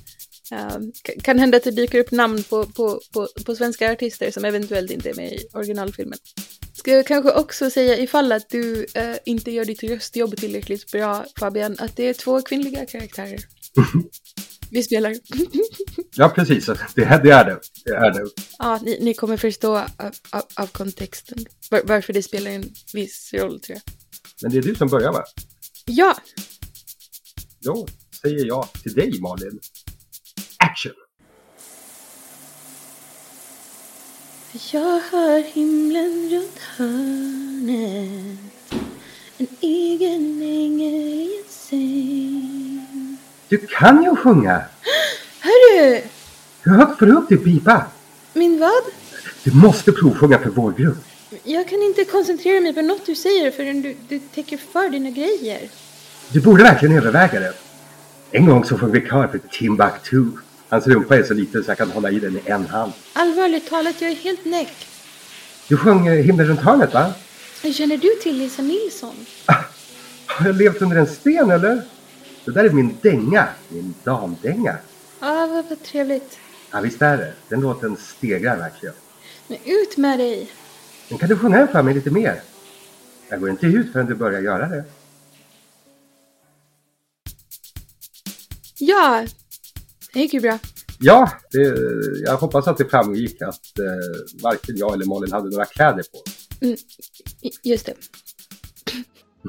ehm, 0.52 0.92
kan 1.22 1.38
hända 1.38 1.56
att 1.56 1.64
det 1.64 1.70
dyker 1.70 1.98
upp 2.00 2.10
namn 2.10 2.42
på, 2.42 2.66
på, 2.66 3.00
på, 3.12 3.28
på 3.44 3.54
svenska 3.56 3.92
artister 3.92 4.30
som 4.30 4.44
eventuellt 4.44 4.90
inte 4.90 5.10
är 5.10 5.14
med 5.14 5.32
i 5.32 5.38
originalfilmen. 5.52 6.18
Ska 6.74 6.92
jag 6.92 7.06
kanske 7.06 7.32
också 7.32 7.70
säga 7.70 7.98
ifall 7.98 8.32
att 8.32 8.48
du 8.48 8.86
eh, 8.94 9.16
inte 9.24 9.50
gör 9.50 9.64
ditt 9.64 9.82
röstjobb 9.82 10.36
tillräckligt 10.36 10.92
bra 10.92 11.24
Fabian, 11.38 11.76
att 11.78 11.96
det 11.96 12.02
är 12.08 12.14
två 12.14 12.42
kvinnliga 12.42 12.86
karaktärer. 12.86 13.40
Vi 14.70 14.82
spelar. 14.82 15.16
Ja, 16.16 16.28
precis. 16.28 16.66
Det, 16.94 17.02
är- 17.02 17.22
det 17.22 17.30
är 17.30 17.44
det. 17.44 17.58
Det 17.84 17.90
är 17.90 18.10
det. 18.14 18.30
Ja, 18.58 18.80
ni, 18.84 18.98
ni 19.00 19.14
kommer 19.14 19.36
förstå 19.36 19.76
av, 19.76 19.90
av, 20.30 20.42
av 20.54 20.66
kontexten 20.66 21.46
var, 21.70 21.82
varför 21.84 22.12
det 22.12 22.22
spelar 22.22 22.50
en 22.50 22.72
viss 22.94 23.30
roll 23.34 23.60
tror 23.60 23.78
jag. 23.84 23.94
Men 24.42 24.50
det 24.52 24.58
är 24.58 24.62
du 24.62 24.74
som 24.74 24.88
börjar 24.88 25.12
va? 25.12 25.24
Ja, 25.84 26.16
Då 27.60 27.86
säger 28.22 28.46
jag 28.46 28.68
till 28.82 28.92
dig 28.94 29.20
Malin. 29.20 29.60
Action! 30.70 30.92
jag 34.72 35.00
hör 35.10 35.42
himlen 35.42 36.30
runt 36.30 36.58
hörnet 36.58 38.38
En 39.38 39.46
egen 39.60 40.42
ängel 40.42 40.94
i 40.94 41.38
en 41.38 41.52
säng 41.52 43.16
Du 43.48 43.58
kan 43.58 44.04
ju 44.04 44.16
sjunga! 44.16 44.62
Hörru! 45.40 46.00
Hur 46.62 46.72
högt 46.72 46.98
får 46.98 47.06
du 47.06 47.12
upp 47.12 47.28
din 47.28 47.44
pipa? 47.44 47.82
Min 48.32 48.60
vad? 48.60 48.82
Du 49.44 49.54
måste 49.54 49.92
provsjunga 49.92 50.38
för 50.38 50.50
vår 50.50 50.72
grupp. 50.72 51.04
Jag 51.44 51.68
kan 51.68 51.82
inte 51.82 52.04
koncentrera 52.04 52.60
mig 52.60 52.74
på 52.74 52.82
något 52.82 53.06
du 53.06 53.14
säger 53.14 53.50
förrän 53.50 53.82
du, 53.82 53.96
du 54.08 54.18
täcker 54.18 54.56
för 54.56 54.88
dina 54.88 55.10
grejer. 55.10 55.70
Du 56.32 56.40
borde 56.40 56.62
verkligen 56.62 56.96
överväga 56.96 57.40
det. 57.40 57.52
En 58.30 58.46
gång 58.46 58.64
så 58.64 58.78
sjöng 58.78 58.92
vi 58.92 59.00
kör 59.00 59.28
för 59.28 59.38
Timbuktu. 59.38 60.24
Hans 60.68 60.86
rumpa 60.86 61.16
är 61.16 61.22
så 61.22 61.34
liten 61.34 61.64
så 61.64 61.70
jag 61.70 61.78
kan 61.78 61.90
hålla 61.90 62.10
i 62.10 62.18
den 62.18 62.36
i 62.36 62.40
en 62.44 62.66
hand. 62.66 62.92
Allvarligt 63.12 63.68
talat, 63.68 64.00
jag 64.00 64.10
är 64.10 64.14
helt 64.14 64.44
näck. 64.44 64.86
Du 65.68 65.76
sjöng 65.76 66.06
eh, 66.06 66.24
Himlen 66.24 66.46
runt 66.46 66.60
hörnet 66.60 66.94
va? 66.94 67.12
Känner 67.72 67.96
du 67.96 68.08
till 68.22 68.38
Lisa 68.38 68.62
Nilsson? 68.62 69.14
Har 70.26 70.46
jag 70.46 70.56
levt 70.56 70.82
under 70.82 70.96
en 70.96 71.06
sten 71.06 71.50
eller? 71.50 71.82
Det 72.44 72.50
där 72.50 72.64
är 72.64 72.70
min 72.70 72.96
dänga. 73.02 73.48
Min 73.68 73.94
damdänga. 74.04 74.76
Ja, 75.20 75.46
vad, 75.46 75.64
vad 75.68 75.82
trevligt. 75.82 76.38
Ja 76.70 76.80
visst 76.80 77.02
är 77.02 77.16
det. 77.16 77.32
Den 77.48 77.60
låten 77.60 77.96
stegrar 77.96 78.56
verkligen. 78.56 78.94
Men 79.46 79.58
ut 79.64 79.96
med 79.96 80.18
dig! 80.18 80.50
Men 81.08 81.18
kan 81.18 81.28
du 81.28 81.38
sjunga 81.38 81.58
den 81.58 81.68
för 81.68 81.82
mig 81.82 81.94
lite 81.94 82.10
mer? 82.10 82.40
Jag 83.28 83.40
går 83.40 83.50
inte 83.50 83.66
ut 83.66 83.92
förrän 83.92 84.06
du 84.06 84.14
börjar 84.14 84.40
göra 84.40 84.68
det. 84.68 84.84
Ja, 88.78 89.26
det 90.14 90.20
gick 90.20 90.34
ju 90.34 90.40
bra. 90.40 90.58
Ja, 91.00 91.30
det, 91.52 91.74
jag 92.26 92.36
hoppas 92.36 92.68
att 92.68 92.76
det 92.78 92.84
framgick 92.84 93.42
att 93.42 93.78
eh, 93.78 94.42
varken 94.42 94.76
jag 94.76 94.92
eller 94.94 95.06
Malin 95.06 95.32
hade 95.32 95.50
några 95.50 95.64
kläder 95.64 96.02
på. 96.12 96.18
I- 97.46 97.70
Just 97.70 97.86
det. 97.86 97.94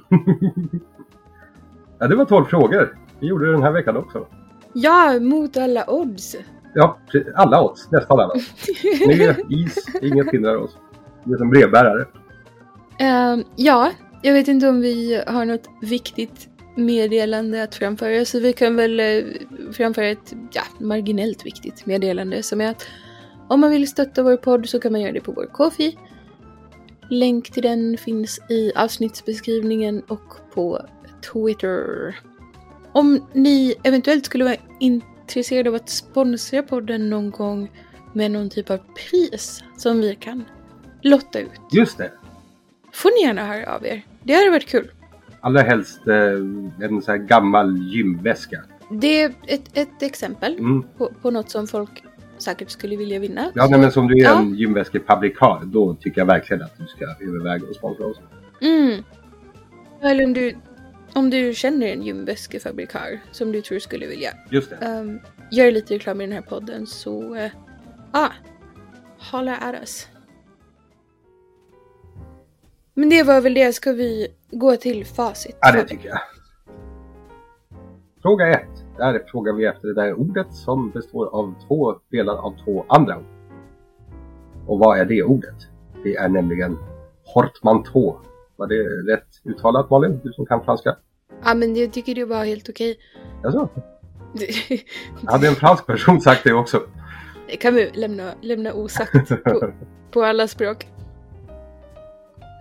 Ja, 2.00 2.08
det 2.08 2.15
var 2.15 2.26
12 2.26 2.45
frågor. 2.45 2.98
Vi 3.19 3.28
gjorde 3.28 3.45
det 3.45 3.52
den 3.52 3.63
här 3.63 3.72
veckan 3.72 3.98
också. 3.98 4.28
Ja, 4.74 5.19
mot 5.19 5.58
alla 5.58 5.89
odds. 5.89 6.36
Ja, 6.76 7.00
alla 7.36 7.63
odds. 7.63 7.91
Nästan 7.91 8.19
alla. 8.19 8.34
Snö, 9.04 9.34
is, 9.50 9.86
inget 10.02 10.32
hindrar 10.32 10.56
oss. 10.56 10.72
Vi 11.24 11.34
är 11.34 11.38
som 11.38 11.50
brevbärare. 11.50 12.08
Ehm, 13.00 13.43
ja, 13.56 13.91
jag 14.22 14.34
vet 14.34 14.48
inte 14.48 14.67
om 14.69 14.82
vi 14.82 15.24
har 15.28 15.45
något 15.45 15.69
viktigt 15.82 16.48
meddelande 16.76 17.63
att 17.63 17.76
framföra 17.76 18.26
så 18.26 18.39
vi 18.39 18.54
kan 18.54 18.76
väl 18.76 19.00
eh, 19.00 19.24
framföra 19.73 20.08
ett 20.08 20.34
ja, 20.51 20.62
marginellt 20.79 21.45
viktigt 21.45 21.86
meddelande 21.86 22.43
som 22.43 22.62
är 22.62 22.69
att 22.69 22.88
om 23.47 23.60
man 23.60 23.71
vill 23.71 23.88
stötta 23.88 24.23
vår 24.23 24.38
podd 24.38 24.69
så 24.69 24.79
kan 24.79 24.91
man 24.91 25.01
göra 25.01 25.12
det 25.12 25.21
på 25.21 25.32
vår 25.32 25.45
Kofi. 25.45 25.97
Länk 27.10 27.51
till 27.51 27.63
den 27.63 27.97
finns 27.97 28.39
i 28.49 28.71
avsnittsbeskrivningen 28.75 30.01
och 30.08 30.36
på 30.53 30.86
Twitter. 31.34 32.15
Om 32.91 33.25
ni 33.34 33.75
eventuellt 33.84 34.25
skulle 34.25 34.43
vara 34.43 34.55
intresserade 34.79 35.69
av 35.69 35.75
att 35.75 35.89
sponsra 35.89 36.63
podden 36.63 37.10
någon 37.10 37.32
gång 37.32 37.71
med 38.13 38.32
någon 38.32 38.49
typ 38.49 38.69
av 38.69 38.77
pris 38.77 39.63
som 39.77 40.01
vi 40.01 40.15
kan 40.15 40.45
lotta 41.01 41.39
ut 41.39 41.49
Just 41.71 41.97
det. 41.97 42.12
får 42.91 43.10
ni 43.10 43.27
gärna 43.27 43.45
höra 43.45 43.75
av 43.75 43.86
er. 43.86 44.05
Det 44.23 44.34
hade 44.34 44.49
varit 44.49 44.67
kul. 44.67 44.91
Allra 45.41 45.62
helst 45.62 46.08
eh, 46.08 46.15
en 46.86 47.01
sån 47.01 47.12
här 47.12 47.17
gammal 47.17 47.77
gymväska. 47.77 48.63
Det 48.91 49.21
är 49.21 49.34
ett, 49.47 49.78
ett 49.78 50.02
exempel 50.04 50.54
Mm. 50.60 50.84
på, 50.97 51.12
på 51.21 51.32
något 51.32 51.49
som 51.49 51.67
folk 51.67 52.04
säkert 52.38 52.69
skulle 52.69 52.95
vilja 52.95 53.19
vinna. 53.19 53.52
Ja, 53.56 53.67
nej, 53.67 53.80
men 53.80 53.91
som 53.91 54.08
du 54.08 54.17
är 54.17 54.23
Ja. 54.23 54.39
en 54.39 54.56
gymväskefabrikör, 54.56 55.62
då 55.65 55.95
tycker 55.95 56.21
jag 56.21 56.25
verkligen 56.25 56.63
att 56.63 56.78
du 56.78 56.88
ska 56.88 57.06
överväga 57.06 57.69
att 57.69 57.75
sponsra 57.75 58.06
oss. 58.06 58.17
Mm. 58.62 59.04
Eller 60.02 60.25
om 60.25 60.34
du, 60.34 60.56
om 61.13 61.30
du 61.30 61.54
känner 61.54 61.88
en 61.88 62.02
gymväskefabrikör 62.04 63.19
som 63.32 63.52
du 63.52 63.62
tror 63.62 63.80
skulle 63.80 64.08
vilja 64.08 64.30
Just 64.49 64.69
det. 64.69 64.86
um, 64.99 65.19
göra 65.52 65.69
lite 65.71 65.93
reklam 65.95 66.21
i 66.21 66.25
den 66.25 66.34
här 66.34 66.41
podden 66.41 66.88
så 66.88 67.36
uh, 67.36 67.47
ah, 68.12 68.30
holla 69.32 69.56
at 69.56 69.75
us. 69.82 70.08
Men 72.93 73.10
det 73.10 73.23
var 73.23 73.41
väl 73.41 73.54
det. 73.54 73.73
Ska 73.73 73.91
vi 73.93 74.28
gå 74.52 74.75
till 74.75 75.06
facit? 75.06 75.58
Ja, 75.62 75.71
det 75.71 75.84
tycker 75.88 76.10
jag. 76.10 76.19
Fråga 78.21 78.47
ett. 78.47 78.86
Där 78.97 79.23
frågar 79.27 79.53
vi 79.53 79.65
efter 79.65 79.88
det 79.88 79.93
där 79.93 80.13
ordet 80.13 80.53
som 80.53 80.89
består 80.89 81.25
av 81.25 81.53
två 81.67 81.95
delar 82.12 82.36
av 82.36 82.55
två 82.65 82.86
andra 82.88 83.17
ord. 83.17 83.25
Och 84.67 84.79
vad 84.79 84.99
är 84.99 85.05
det 85.05 85.23
ordet? 85.23 85.55
Det 86.03 86.15
är 86.15 86.29
nämligen 86.29 86.77
portmanteau. 87.34 88.19
Var 88.55 88.67
det 88.67 88.84
rätt 89.13 89.27
uttalat 89.43 89.89
Malin? 89.89 90.19
Du 90.23 90.34
som 90.34 90.45
kan 90.45 90.63
franska? 90.63 90.95
Ja, 91.43 91.53
men 91.53 91.75
jag 91.75 91.93
tycker 91.93 92.15
det 92.15 92.25
var 92.25 92.45
helt 92.45 92.69
okej. 92.69 92.97
Alltså, 93.43 93.69
hade 95.25 95.47
en 95.47 95.55
fransk 95.55 95.86
person 95.88 96.21
sagt 96.21 96.43
det 96.43 96.53
också? 96.53 96.82
Det 97.47 97.58
kan 97.58 97.75
vi 97.75 97.89
lämna, 97.93 98.32
lämna 98.41 98.73
osagt 98.73 99.43
på, 99.43 99.73
på 100.12 100.23
alla 100.23 100.47
språk. 100.47 100.88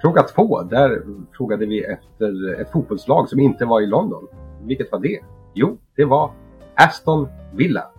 Fråga 0.03 0.23
två. 0.23 0.63
Där 0.63 1.03
frågade 1.37 1.67
vi 1.67 1.85
efter 1.85 2.61
ett 2.61 2.73
fotbollslag 2.73 3.29
som 3.29 3.41
inte 3.41 3.65
var 3.65 3.81
i 3.81 3.87
London. 3.87 4.27
Vilket 4.63 4.93
var 4.93 4.99
det? 4.99 5.21
Jo, 5.55 5.79
det 5.97 6.05
var 6.05 6.33
Aston 6.75 7.29
Villa. 7.55 7.91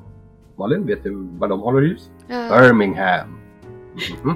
Malin, 0.57 0.85
vet 0.87 1.03
du 1.03 1.27
var 1.37 1.47
de 1.47 1.59
håller 1.59 1.81
hus? 1.81 2.11
Ja. 2.27 2.49
Birmingham. 2.49 3.39
Mhm. 4.23 4.35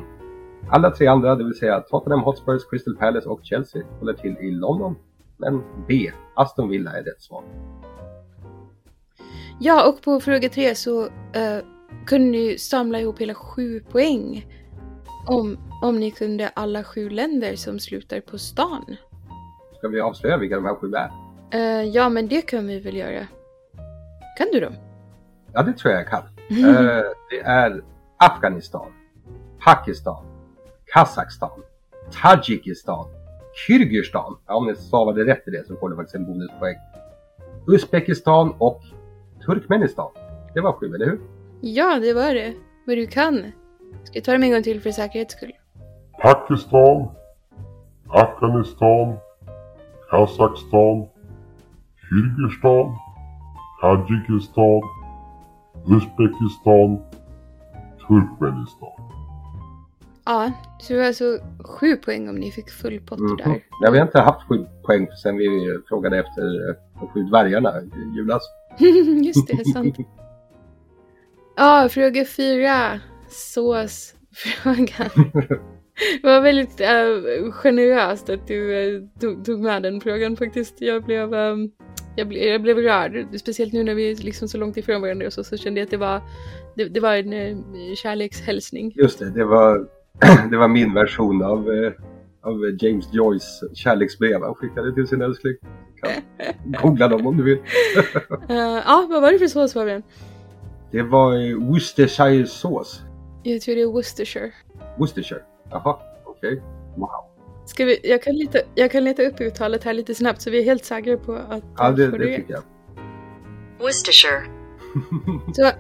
Alla 0.69 0.91
tre 0.91 1.08
andra, 1.08 1.36
det 1.36 1.43
vill 1.43 1.56
säga 1.58 1.80
Tottenham 1.80 2.21
Hotspurs, 2.23 2.62
Crystal 2.69 2.95
Palace 2.95 3.30
och 3.30 3.39
Chelsea, 3.43 3.84
håller 3.99 4.13
till 4.13 4.38
i 4.38 4.52
London. 4.52 4.95
Men 5.38 5.63
B, 5.88 6.12
Aston 6.34 6.69
Villa 6.69 6.91
är 6.91 7.04
rätt 7.04 7.21
svar. 7.21 7.43
ja, 9.60 9.89
och 9.89 10.02
på 10.02 10.19
fråga 10.19 10.49
tre 10.49 10.76
så 10.76 11.06
eh, 11.06 11.60
kunde 12.06 12.32
ni 12.32 12.58
samla 12.58 12.99
ihop 12.99 13.21
hela 13.21 13.34
sju 13.34 13.80
poäng. 13.80 14.47
Om, 15.28 15.58
om 15.82 15.99
ni 15.99 16.12
kunde 16.12 16.47
alla 16.47 16.84
sju 16.84 17.10
länder 17.10 17.56
som 17.56 17.80
slutar 17.80 18.19
på 18.19 18.38
stan. 18.38 18.95
Ska 19.78 19.88
vi 19.88 20.02
avslöja 20.02 20.38
vilka 20.38 20.56
de 20.56 20.65
här 20.65 20.76
sju 20.76 20.93
är? 20.93 21.22
Eh, 21.53 21.83
ja, 21.83 22.09
men 22.09 22.27
det 22.27 22.41
kan 22.41 22.67
vi 22.67 22.79
väl 22.79 22.95
göra. 22.95 23.27
Kan 24.37 24.47
du 24.51 24.59
dem? 24.59 24.73
Ja, 25.53 25.63
det 25.63 25.73
tror 25.73 25.93
jag 25.93 26.01
jag 26.01 26.09
kan. 26.09 26.23
Eh, 26.49 27.03
det 27.29 27.39
är 27.39 27.81
Afghanistan, 28.17 28.91
Pakistan, 29.65 30.25
Kazakstan, 30.85 31.63
Tadzjikistan, 32.21 33.05
Kyrgyzstan. 33.67 34.37
Ja, 34.47 34.55
om 34.55 34.67
ni 34.67 34.75
stavade 34.75 35.25
rätt 35.25 35.47
i 35.47 35.51
det 35.51 35.67
så 35.67 35.75
får 35.75 35.89
du 35.89 35.95
faktiskt 35.95 36.15
en 36.15 36.25
bonuspoäng. 36.25 36.75
Uzbekistan 37.67 38.53
och 38.57 38.81
Turkmenistan. 39.45 40.11
Det 40.53 40.61
var 40.61 40.73
sju, 40.73 40.95
eller 40.95 41.05
hur? 41.05 41.19
Ja, 41.61 41.99
det 41.99 42.13
var 42.13 42.33
det. 42.33 42.53
Vad 42.85 42.97
du 42.97 43.07
kan. 43.07 43.51
Ska 44.03 44.17
jag 44.17 44.23
ta 44.23 44.31
dem 44.31 44.43
en 44.43 44.51
gång 44.51 44.63
till 44.63 44.81
för 44.81 44.91
säkerhets 44.91 45.33
skull? 45.33 45.51
Pakistan, 46.21 47.07
Afghanistan, 48.09 49.17
Kazakstan, 50.09 51.07
Kyrgyzstan, 52.13 52.95
Tadzjikistan, 53.82 54.82
Uzbekistan, 55.88 56.99
Turkmenistan. 58.08 58.89
Ja, 60.26 60.52
så 60.80 60.93
det 60.93 60.99
var 60.99 61.06
alltså 61.06 61.38
sju 61.63 61.95
poäng 61.95 62.30
om 62.30 62.36
ni 62.36 62.52
fick 62.52 62.69
full 62.69 62.99
pott 62.99 63.19
Mhm. 63.19 63.38
där. 63.38 63.47
Nej, 63.82 63.91
vi 63.91 63.97
har 63.99 64.06
inte 64.06 64.19
haft 64.19 64.47
sju 64.47 64.65
poäng 64.86 65.08
sen 65.23 65.38
vi 65.38 65.47
frågade 65.89 66.17
efter 66.19 66.69
eh, 66.69 66.76
de 66.99 67.08
sju 67.08 67.23
dvärgarna 67.23 67.82
i 67.82 68.15
julas. 68.17 68.41
Just 69.26 69.47
det, 69.47 69.65
sant. 69.73 69.97
Ja, 71.56 71.88
fråga 71.91 72.26
fyra. 72.26 72.99
Såsfrågan. 73.30 75.10
Det 76.21 76.28
var 76.28 76.41
väldigt 76.41 76.82
äh, 76.82 77.52
generöst 77.52 78.30
att 78.30 78.47
du 78.47 78.73
äh, 78.95 79.02
tog, 79.19 79.45
tog 79.45 79.60
med 79.60 79.84
den 79.84 80.02
frågan 80.02 80.38
faktiskt. 80.38 80.82
Jag 80.82 81.04
blev, 81.04 81.34
ähm, 81.34 81.71
jag, 82.15 82.28
ble, 82.28 82.39
jag 82.39 82.62
blev 82.62 82.78
rörd. 82.78 83.28
Speciellt 83.39 83.73
nu 83.73 83.84
när 83.84 83.95
vi 83.95 84.12
är 84.12 84.15
liksom 84.15 84.47
så 84.47 84.58
långt 84.58 84.78
ifrån 84.78 85.02
varandra 85.02 85.26
och 85.26 85.34
så, 85.34 85.43
så 85.43 85.58
kände 85.58 85.80
jag 85.80 85.86
att 85.86 85.91
det 85.91 85.97
var, 85.97 86.21
det, 86.76 86.86
det 86.86 86.99
var 86.99 87.15
en 87.15 87.34
äh, 87.34 87.95
kärlekshälsning. 87.95 88.93
Just 88.95 89.19
det, 89.19 89.30
det 89.30 89.45
var, 89.45 89.88
det 90.49 90.58
var 90.58 90.67
min 90.67 90.93
version 90.93 91.43
av, 91.43 91.71
eh, 91.71 91.91
av 92.41 92.78
James 92.80 93.13
Joyce 93.13 93.62
kärleksbrev 93.73 94.41
han 94.41 94.56
skickade 94.56 94.93
till 94.93 95.08
sin 95.08 95.21
älskling. 95.21 95.54
Googla 96.82 97.08
dem 97.08 97.28
om 97.28 97.38
du 97.38 97.43
vill. 97.43 97.58
Äh, 98.49 98.56
ja, 98.86 99.08
vad 99.10 99.21
var 99.21 99.32
det 99.32 99.39
för 99.39 99.47
sås 99.47 99.73
Fabian? 99.73 100.04
Det 100.91 101.02
var 101.02 101.49
eh, 101.49 101.56
Worcestershiresås. 101.56 103.02
Jag 103.43 103.62
tror 103.62 103.76
det 103.76 103.82
är 103.82 103.86
Worcestershire. 103.86 104.52
Worcestershire. 104.97 105.41
Jaha, 105.71 105.97
okej. 106.26 106.62
Wow. 106.95 107.33
Ska 107.65 107.86
vi, 107.86 107.99
jag, 108.04 108.23
kan 108.23 108.36
leta, 108.36 108.60
jag 108.76 108.91
kan 108.91 109.04
leta 109.04 109.23
upp 109.23 109.41
uttalet 109.41 109.84
här 109.84 109.93
lite 109.93 110.15
snabbt 110.15 110.41
så 110.41 110.52
vi 110.52 110.60
är 110.60 110.63
helt 110.63 110.86
säkra 110.86 111.17
på 111.17 111.34
att 111.34 111.63
Ja, 111.78 111.91
det, 111.91 112.08
det 112.12 112.17
rätt. 112.17 112.36
tycker 112.36 112.54
jag. 112.54 112.63
Worcestershire. 113.80 114.43
Så, 115.54 115.71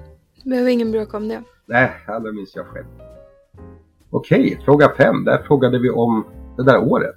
behöver 0.49 0.69
ingen 0.69 0.91
bråka 0.91 1.17
om 1.17 1.27
det. 1.27 1.43
Nej, 1.65 1.91
det 2.23 2.31
minns 2.31 2.55
jag 2.55 2.65
själv. 2.65 2.85
Okej, 4.09 4.59
fråga 4.65 4.91
fem. 4.97 5.23
Där 5.23 5.37
frågade 5.47 5.79
vi 5.79 5.89
om 5.89 6.25
det 6.57 6.63
där 6.63 6.83
året. 6.83 7.15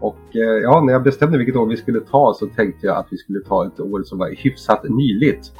Och 0.00 0.36
eh, 0.36 0.62
ja, 0.62 0.80
när 0.80 0.92
jag 0.92 1.02
bestämde 1.02 1.38
vilket 1.38 1.56
år 1.56 1.66
vi 1.66 1.76
skulle 1.76 2.00
ta 2.00 2.34
så 2.34 2.46
tänkte 2.46 2.86
jag 2.86 2.96
att 2.96 3.06
vi 3.10 3.16
skulle 3.16 3.40
ta 3.40 3.66
ett 3.66 3.80
år 3.80 4.02
som 4.02 4.18
var 4.18 4.28
hyfsat 4.28 4.84
nyligt. 4.88 5.52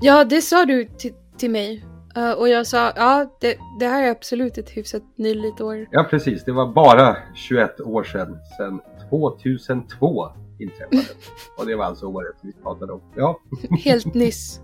Ja, 0.00 0.24
det 0.24 0.42
sa 0.42 0.64
du 0.64 0.84
till, 0.84 1.12
till 1.36 1.50
mig. 1.50 1.84
Eh, 2.16 2.32
och 2.32 2.48
jag 2.48 2.66
sa, 2.66 2.92
ja, 2.96 3.36
det, 3.40 3.58
det 3.80 3.86
här 3.86 4.02
är 4.02 4.10
absolut 4.10 4.58
ett 4.58 4.70
hyfsat 4.70 5.02
nyligt 5.16 5.60
år. 5.60 5.86
Ja, 5.90 6.04
precis. 6.10 6.44
Det 6.44 6.52
var 6.52 6.72
bara 6.72 7.16
21 7.34 7.80
år 7.80 8.04
sedan, 8.04 8.38
sedan 8.56 8.80
2002 9.10 10.28
inträffade. 10.58 11.02
Och 11.58 11.66
det 11.66 11.74
var 11.74 11.84
alltså 11.84 12.06
året 12.06 12.36
vi 12.40 12.52
pratade 12.52 12.92
om. 12.92 13.00
Ja, 13.16 13.40
Helt 13.84 14.14
nyss. 14.14 14.60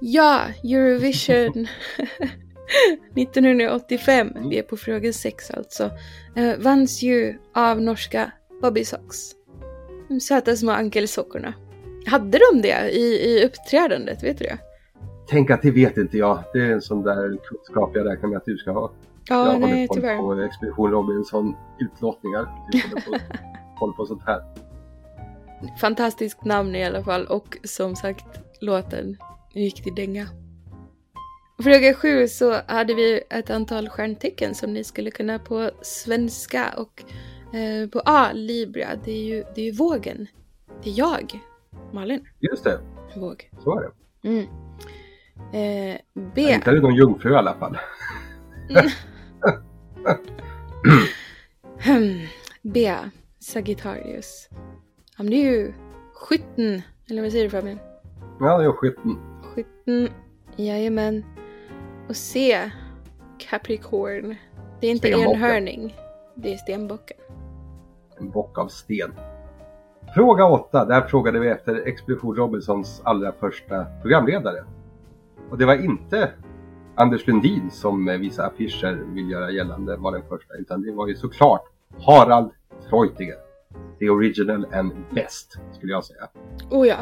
Ja, 0.00 0.40
Eurovision 0.64 1.66
1985, 3.16 4.32
vi 4.50 4.58
är 4.58 4.62
på 4.62 4.76
fråga 4.76 5.12
6 5.12 5.50
alltså, 5.50 5.90
uh, 6.38 6.56
vanns 6.58 7.02
ju 7.02 7.38
av 7.54 7.80
norska 7.80 8.32
Bobby 8.62 8.84
Sox. 8.84 9.16
De 10.08 10.20
söta 10.20 10.56
små 10.56 10.70
ankelsockorna. 10.72 11.54
Hade 12.06 12.38
de 12.38 12.62
det 12.62 12.90
i, 12.90 13.30
i 13.30 13.44
uppträdandet, 13.44 14.22
vet 14.22 14.38
du 14.38 14.44
det? 14.44 14.58
Tänk 15.26 15.50
att 15.50 15.62
det 15.62 15.70
vet 15.70 15.96
inte 15.96 16.18
jag. 16.18 16.42
Det 16.52 16.58
är 16.58 16.72
en 16.72 16.82
sån 16.82 17.02
där 17.02 17.38
kunskap 17.44 17.90
jag 17.94 18.06
räknar 18.06 18.28
med 18.28 18.36
att 18.36 18.44
du 18.44 18.56
ska 18.56 18.70
ha. 18.70 18.92
Ja, 19.28 19.52
jag 19.52 19.60
nej 19.60 19.86
håller 19.88 20.16
koll 20.16 20.36
på 20.36 20.42
Expedition 20.42 20.90
Robinson 20.90 21.56
utlottningar. 21.78 22.48
Du 22.72 22.80
håller 22.80 23.00
på 23.00 23.18
koll 23.78 23.92
på 23.96 24.06
sånt 24.06 24.22
här. 24.26 24.42
Fantastiskt 25.80 26.44
namn 26.44 26.74
i 26.74 26.84
alla 26.84 27.02
fall 27.02 27.26
och 27.26 27.58
som 27.64 27.96
sagt 27.96 28.26
låten 28.60 29.16
riktig 29.54 29.94
dänga. 29.94 30.26
Fråga 31.62 31.94
sju 31.94 32.28
så 32.28 32.56
hade 32.66 32.94
vi 32.94 33.22
ett 33.30 33.50
antal 33.50 33.88
stjärntecken 33.88 34.54
som 34.54 34.72
ni 34.72 34.84
skulle 34.84 35.10
kunna 35.10 35.38
på 35.38 35.70
svenska 35.82 36.74
och 36.76 37.04
eh, 37.56 37.88
på 37.88 38.02
A, 38.04 38.28
Libra, 38.32 38.88
det 39.04 39.10
är 39.10 39.24
ju 39.24 39.44
det 39.54 39.68
är 39.68 39.72
vågen. 39.72 40.26
Det 40.82 40.90
är 40.90 40.98
jag, 40.98 41.40
Malin, 41.92 42.28
Just 42.40 42.64
det, 42.64 42.80
våg. 43.16 43.50
så 43.64 43.78
är 43.78 43.82
det. 43.82 44.28
Mm. 44.28 44.46
Eh, 45.52 45.96
B. 46.34 46.52
Är 46.52 46.72
det 46.72 46.80
någon 46.80 46.94
jungfru 46.94 47.32
i 47.32 47.36
alla 47.36 47.54
fall. 47.54 47.78
Hmm. 51.84 52.20
B. 52.62 52.94
Sagittarius. 53.38 54.48
Det 55.18 55.36
är 55.36 55.52
ju 55.52 55.72
skytten. 56.14 56.82
Eller 57.10 57.22
vad 57.22 57.32
säger 57.32 57.44
du 57.44 57.50
Fabian? 57.50 57.78
Ja, 58.40 58.58
det 58.58 58.64
är 58.64 58.72
skytten. 58.72 59.18
Skytten. 59.42 60.08
Jajamän. 60.56 61.24
Och 62.08 62.16
C. 62.16 62.70
Capricorn. 63.38 64.36
Det 64.80 64.86
är 64.86 64.90
inte 64.90 65.08
enhörning. 65.08 65.96
Det 66.34 66.52
är 66.52 66.56
stenbocken. 66.56 67.16
En 68.18 68.30
bock 68.30 68.58
av 68.58 68.68
sten. 68.68 69.12
Fråga 70.14 70.44
8. 70.44 70.84
Där 70.84 71.00
frågade 71.00 71.38
vi 71.38 71.48
efter 71.48 71.88
Expedition 71.88 72.36
Robinsons 72.36 73.00
allra 73.04 73.32
första 73.32 73.86
programledare. 74.02 74.64
Och 75.50 75.58
det 75.58 75.66
var 75.66 75.74
inte 75.74 76.30
Anders 76.94 77.26
Lundin 77.26 77.70
som 77.70 78.18
vissa 78.20 78.46
affischer 78.46 79.14
vill 79.14 79.30
göra 79.30 79.50
gällande 79.50 79.96
var 79.96 80.12
den 80.12 80.22
första. 80.28 80.54
Utan 80.54 80.82
det 80.82 80.92
var 80.92 81.08
ju 81.08 81.14
såklart 81.14 81.62
Harald 82.06 82.50
Treutiger. 82.90 83.36
The 83.98 84.10
original 84.10 84.66
and 84.74 84.92
best, 85.14 85.58
skulle 85.72 85.92
jag 85.92 86.04
säga. 86.04 86.28
Oh 86.70 86.88
ja. 86.88 86.96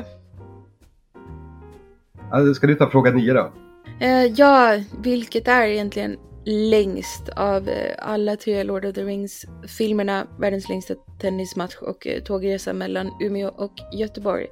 Alltså, 2.32 2.54
ska 2.54 2.66
du 2.66 2.74
ta 2.74 2.90
fråga 2.90 3.10
9 3.10 3.32
då? 3.32 3.52
Eh, 4.00 4.24
ja, 4.24 4.80
vilket 5.02 5.48
är 5.48 5.66
egentligen 5.66 6.16
längst 6.44 7.28
av 7.28 7.68
eh, 7.68 7.94
alla 7.98 8.36
tre 8.36 8.62
Lord 8.62 8.84
of 8.84 8.94
the 8.94 9.04
Rings-filmerna, 9.04 10.26
världens 10.38 10.68
längsta 10.68 10.94
tennismatch 11.20 11.76
och 11.76 12.06
eh, 12.06 12.22
tågresa 12.22 12.72
mellan 12.72 13.10
Umeå 13.20 13.48
och 13.48 13.72
Göteborg. 13.92 14.46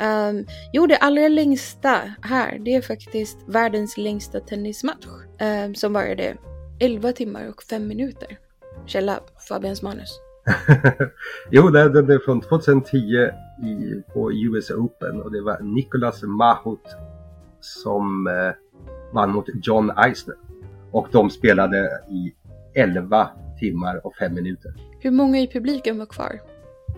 Um, 0.00 0.46
jo, 0.72 0.86
det 0.86 0.96
allra 0.96 1.28
längsta 1.28 2.00
här, 2.22 2.58
det 2.58 2.74
är 2.74 2.82
faktiskt 2.82 3.38
världens 3.46 3.96
längsta 3.96 4.40
tennismatch 4.40 5.06
um, 5.66 5.74
som 5.74 5.92
varade 5.92 6.36
11 6.80 7.12
timmar 7.12 7.48
och 7.48 7.62
5 7.62 7.86
minuter. 7.86 8.38
Källa 8.86 9.20
Fabians 9.48 9.82
manus. 9.82 10.20
jo, 11.50 11.68
det, 11.68 11.80
är 11.80 12.24
från 12.24 12.40
2010 12.40 12.98
i, 13.62 14.02
på 14.12 14.32
US 14.32 14.70
Open 14.70 15.22
och 15.22 15.32
det 15.32 15.40
var 15.40 15.60
Nicolas 15.60 16.22
Mahut 16.22 16.96
som 17.60 18.26
eh, 18.26 18.54
vann 19.14 19.30
mot 19.30 19.46
John 19.62 19.90
Eisner. 19.90 20.36
Och 20.90 21.08
de 21.12 21.30
spelade 21.30 22.02
i 22.10 22.34
11 22.74 23.30
timmar 23.58 24.06
och 24.06 24.16
5 24.16 24.34
minuter. 24.34 24.72
Hur 25.00 25.10
många 25.10 25.38
i 25.38 25.48
publiken 25.48 25.98
var 25.98 26.06
kvar? 26.06 26.40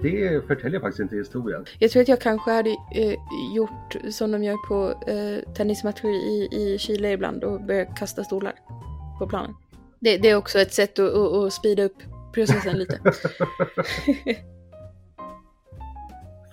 Det 0.03 0.47
förtäljer 0.47 0.81
faktiskt 0.81 1.01
inte 1.01 1.17
historien. 1.17 1.65
Jag 1.79 1.91
tror 1.91 2.03
att 2.03 2.09
jag 2.09 2.21
kanske 2.21 2.51
hade 2.51 2.71
eh, 2.71 3.15
gjort 3.55 3.97
som 4.11 4.31
de 4.31 4.45
gör 4.45 4.69
på 4.69 5.11
eh, 5.11 5.53
tennismatcher 5.55 6.09
i, 6.09 6.49
i 6.53 6.79
Chile 6.79 7.13
ibland 7.13 7.45
och 7.45 7.65
börjat 7.65 7.99
kasta 7.99 8.25
stolar 8.25 8.55
på 9.19 9.27
planen. 9.27 9.55
Det, 10.01 10.17
det 10.17 10.31
är 10.31 10.37
också 10.37 10.59
ett 10.59 10.73
sätt 10.73 10.99
att, 10.99 11.15
att, 11.15 11.33
att 11.33 11.53
speeda 11.53 11.83
upp 11.83 11.97
processen 12.33 12.79
lite. 12.79 13.01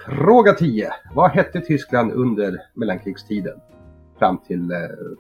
Fråga 0.06 0.54
10. 0.54 0.90
Vad 1.16 1.32
hette 1.32 1.62
Tyskland 1.62 2.14
under 2.14 2.62
mellankrigstiden? 2.74 3.60
Fram 4.20 4.38
till 4.38 4.72
eh, 4.72 4.78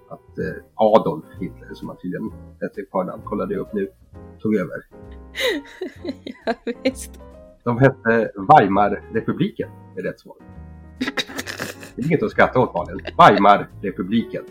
att 0.10 0.38
eh, 0.40 0.64
Adolf 0.76 1.26
Hitler, 1.40 1.74
som 1.74 1.88
han 1.88 1.98
tydligen 1.98 2.32
hette 2.62 2.82
i 2.82 2.86
förnamn, 2.92 3.22
kollade 3.26 3.54
jag 3.54 3.62
upp 3.62 3.74
nu, 3.74 3.88
tog 4.40 4.56
över. 4.56 4.86
ja, 6.46 6.54
visst. 6.84 7.20
De 7.68 7.78
hette 7.78 8.32
Weimarrepubliken, 8.36 9.70
är 9.98 10.02
rätt 10.02 10.20
svar. 10.20 10.36
Det 11.96 12.02
är 12.02 12.06
inget 12.06 12.24
att 12.24 12.32
skratta 12.32 12.60
åt 12.60 12.74
Malin. 12.74 13.02
Weimarrepubliken. 13.18 14.44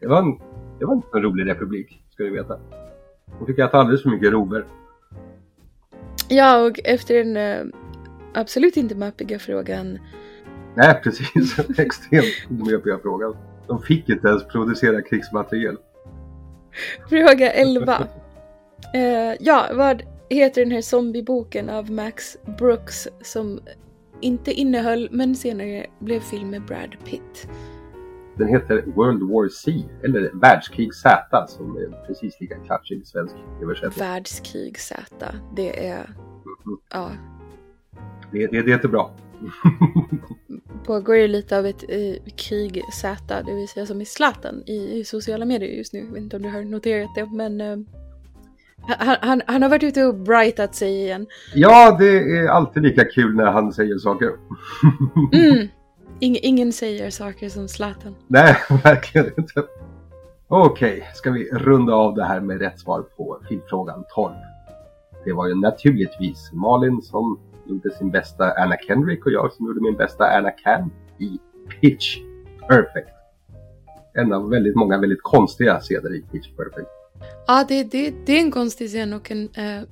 Det 0.00 0.06
var, 0.06 0.18
en, 0.18 0.38
det 0.78 0.84
var 0.84 0.94
inte 0.94 1.08
en 1.14 1.22
rolig 1.22 1.46
republik, 1.46 2.02
ska 2.10 2.22
du 2.22 2.30
veta. 2.30 2.60
De 3.38 3.46
fick 3.46 3.58
äta 3.58 3.78
alldeles 3.78 4.02
för 4.02 4.10
mycket 4.10 4.32
rover. 4.32 4.64
Ja, 6.28 6.66
och 6.66 6.80
efter 6.84 7.24
den 7.24 7.36
eh, 7.36 7.74
absolut 8.34 8.76
inte 8.76 8.94
mappiga 8.94 9.38
frågan 9.38 9.98
Nej, 10.74 11.00
precis. 11.02 11.58
Extremt 11.78 12.60
omepiga 12.60 12.98
frågan. 13.02 13.36
De 13.66 13.82
fick 13.82 14.08
inte 14.08 14.28
ens 14.28 14.44
producera 14.44 15.02
krigsmateriel. 15.02 15.76
Fråga 17.08 17.52
11. 17.52 18.06
Eh, 18.94 19.36
ja, 19.40 19.66
vad 19.74 20.02
heter 20.36 20.60
den 20.64 20.72
här 20.72 20.80
zombieboken 20.80 21.68
av 21.70 21.90
Max 21.90 22.36
Brooks 22.58 23.08
som 23.22 23.60
inte 24.20 24.52
innehöll 24.52 25.08
men 25.12 25.34
senare 25.34 25.86
blev 25.98 26.20
film 26.20 26.50
med 26.50 26.62
Brad 26.66 26.96
Pitt? 27.04 27.48
Den 28.36 28.48
heter 28.48 28.82
World 28.86 29.22
War 29.30 29.48
C, 29.48 29.82
eller 30.04 30.30
Världskrig 30.40 30.94
Z, 30.94 31.46
som 31.48 31.76
är 31.76 32.06
precis 32.06 32.40
lika 32.40 32.54
klatschig 32.58 33.00
i 33.00 33.04
svensk 33.04 33.34
översättning. 33.62 34.06
Världskrig 34.08 34.78
Z. 34.78 35.02
Det 35.56 35.86
är, 35.88 36.14
Mhm. 36.64 36.78
ja, 36.92 37.10
Det, 38.32 38.46
det, 38.46 38.62
det 38.62 38.70
är 38.70 38.74
inte 38.74 38.88
bra. 38.88 39.10
pågår 40.86 41.16
ju 41.16 41.28
lite 41.28 41.58
av 41.58 41.66
ett 41.66 41.84
eh, 41.88 42.14
krig 42.36 42.82
Z, 42.92 43.42
det 43.46 43.54
vill 43.54 43.68
säga 43.68 43.86
som 43.86 44.00
i 44.00 44.04
Zlatan 44.04 44.62
i, 44.66 44.98
i 45.00 45.04
sociala 45.04 45.44
medier 45.44 45.70
just 45.76 45.92
nu. 45.92 45.98
Jag 45.98 46.06
vet 46.12 46.22
inte 46.22 46.36
om 46.36 46.42
du 46.42 46.48
har 46.48 46.62
noterat 46.62 47.14
det, 47.14 47.26
men 47.26 47.60
eh, 47.60 47.76
han, 48.98 49.16
han, 49.20 49.42
han 49.46 49.62
har 49.62 49.68
varit 49.68 49.82
ute 49.82 50.04
och 50.04 50.14
brightat 50.14 50.74
sig 50.74 51.02
igen. 51.02 51.26
Ja, 51.54 51.96
det 51.98 52.38
är 52.38 52.48
alltid 52.48 52.82
lika 52.82 53.04
kul 53.04 53.34
när 53.34 53.50
han 53.50 53.72
säger 53.72 53.98
saker. 53.98 54.30
Mm. 55.32 55.68
Ing, 56.20 56.38
ingen 56.42 56.72
säger 56.72 57.10
saker 57.10 57.48
som 57.48 57.68
Zlatan. 57.68 58.14
Nej, 58.26 58.56
verkligen 58.84 59.26
inte. 59.36 59.64
Okej, 60.48 61.10
ska 61.14 61.30
vi 61.30 61.50
runda 61.52 61.94
av 61.94 62.14
det 62.14 62.24
här 62.24 62.40
med 62.40 62.60
rätt 62.60 62.80
svar 62.80 63.02
på 63.02 63.40
filmfrågan 63.48 64.04
12. 64.14 64.34
Det 65.24 65.32
var 65.32 65.48
ju 65.48 65.54
naturligtvis 65.54 66.50
Malin 66.52 67.02
som 67.02 67.40
gjorde 67.66 67.90
sin 67.90 68.10
bästa 68.10 68.52
Anna 68.52 68.76
Kendrick 68.86 69.26
och 69.26 69.32
jag 69.32 69.52
som 69.52 69.66
gjorde 69.66 69.80
min 69.80 69.96
bästa 69.96 70.24
Anna 70.24 70.50
Can 70.50 70.90
i 71.18 71.38
Pitch 71.80 72.18
Perfect. 72.68 73.08
En 74.14 74.32
av 74.32 74.50
väldigt 74.50 74.76
många 74.76 74.98
väldigt 74.98 75.22
konstiga 75.22 75.80
scener 75.80 76.14
i 76.14 76.22
Pitch 76.32 76.48
Perfect. 76.56 76.99
Ja, 77.46 77.64
det, 77.68 77.84
det, 77.84 78.14
det 78.26 78.32
är 78.32 78.40
en 78.40 78.50
konstig 78.50 78.88
scen 78.88 79.12
och 79.12 79.30
en 79.30 79.48
eh, 79.54 79.82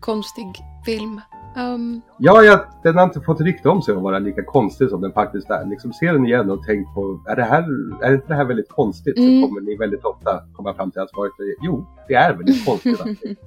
konstig 0.00 0.46
film. 0.84 1.20
Um, 1.56 2.02
Ja, 2.18 2.42
jag, 2.42 2.64
den 2.82 2.96
har 2.96 3.04
inte 3.04 3.20
fått 3.20 3.40
rykte 3.40 3.68
om 3.68 3.82
sig 3.82 3.94
att 3.94 4.02
vara 4.02 4.18
lika 4.18 4.44
konstig 4.44 4.88
som 4.88 5.00
den 5.00 5.12
faktiskt 5.12 5.50
är. 5.50 5.66
Liksom 5.66 5.92
se 5.92 6.12
den 6.12 6.26
igen 6.26 6.50
och 6.50 6.64
tänk 6.66 6.94
på, 6.94 7.24
är, 7.28 7.36
det 7.36 7.44
här, 7.44 7.64
är 8.02 8.14
inte 8.14 8.28
det 8.28 8.34
här 8.34 8.44
väldigt 8.44 8.68
konstigt? 8.68 9.18
Mm. 9.18 9.42
Så 9.42 9.48
kommer 9.48 9.60
ni 9.60 9.76
väldigt 9.76 10.04
ofta 10.04 10.44
komma 10.52 10.74
fram 10.74 10.90
till 10.90 11.00
att 11.00 11.10
svaret 11.10 11.32
är 11.38 11.64
jo, 11.64 11.86
det 12.08 12.14
är 12.14 12.34
väldigt 12.34 12.64
konstigt. 12.64 12.98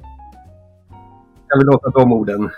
Jag 1.47 1.57
vill 1.57 1.67
låta 1.67 1.89
de 1.89 2.13
orden 2.13 2.49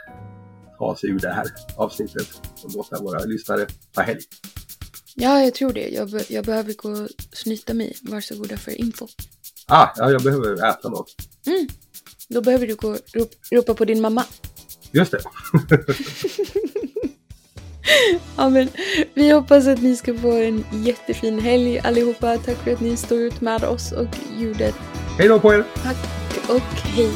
ta 0.77 0.95
sig 0.95 1.09
ur 1.09 1.19
det 1.19 1.29
här 1.29 1.45
avsnittet 1.77 2.27
och 2.63 2.75
låta 2.75 3.03
våra 3.03 3.19
lyssnare 3.19 3.65
ta 3.93 4.01
helg. 4.01 4.19
ja, 5.15 5.43
jag 5.43 5.53
tror 5.53 5.73
det. 5.73 5.89
Jag, 5.89 6.11
be, 6.11 6.21
jag 6.29 6.45
behöver 6.45 6.73
gå 6.73 6.89
och 6.89 7.09
snyta 7.31 7.73
mig. 7.73 7.95
Varsågoda 8.01 8.57
för 8.57 8.81
info. 8.81 9.07
Ah, 9.67 9.87
ja, 9.95 10.11
jag 10.11 10.23
behöver 10.23 10.69
äta 10.69 10.89
något. 10.89 11.15
Mm. 11.45 11.67
Då 12.29 12.41
behöver 12.41 12.67
du 12.67 12.75
gå 12.75 12.89
och 12.89 12.99
rop, 13.13 13.29
ropa 13.51 13.73
på 13.73 13.85
din 13.85 14.01
mamma. 14.01 14.23
Just 14.91 15.11
det. 15.11 15.19
Ja, 18.37 18.49
men 18.49 18.69
vi 19.13 19.31
hoppas 19.31 19.67
att 19.67 19.81
ni 19.81 19.95
ska 19.95 20.17
få 20.17 20.31
en 20.31 20.65
jättefin 20.71 21.39
helg 21.39 21.79
allihopa. 21.79 22.37
Tack 22.37 22.57
för 22.57 22.73
att 22.73 22.79
ni 22.79 22.97
står 22.97 23.17
ut 23.17 23.41
med 23.41 23.63
oss 23.63 23.91
och 23.91 24.07
ljudet. 24.39 24.75
Hej 25.17 25.27
då 25.27 25.39
på 25.39 25.53
er! 25.53 25.63
Tack 25.83 25.97
och 26.49 26.77
hej. 26.77 27.11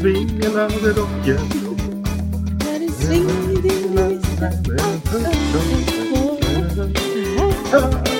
Svingen 0.00 0.56
över 0.56 0.92
rocken. 0.94 1.40
När 2.64 2.78
det 2.78 2.92
svänger 2.92 3.58
i 3.58 3.60
din 3.62 3.98
Oh. 7.72 8.17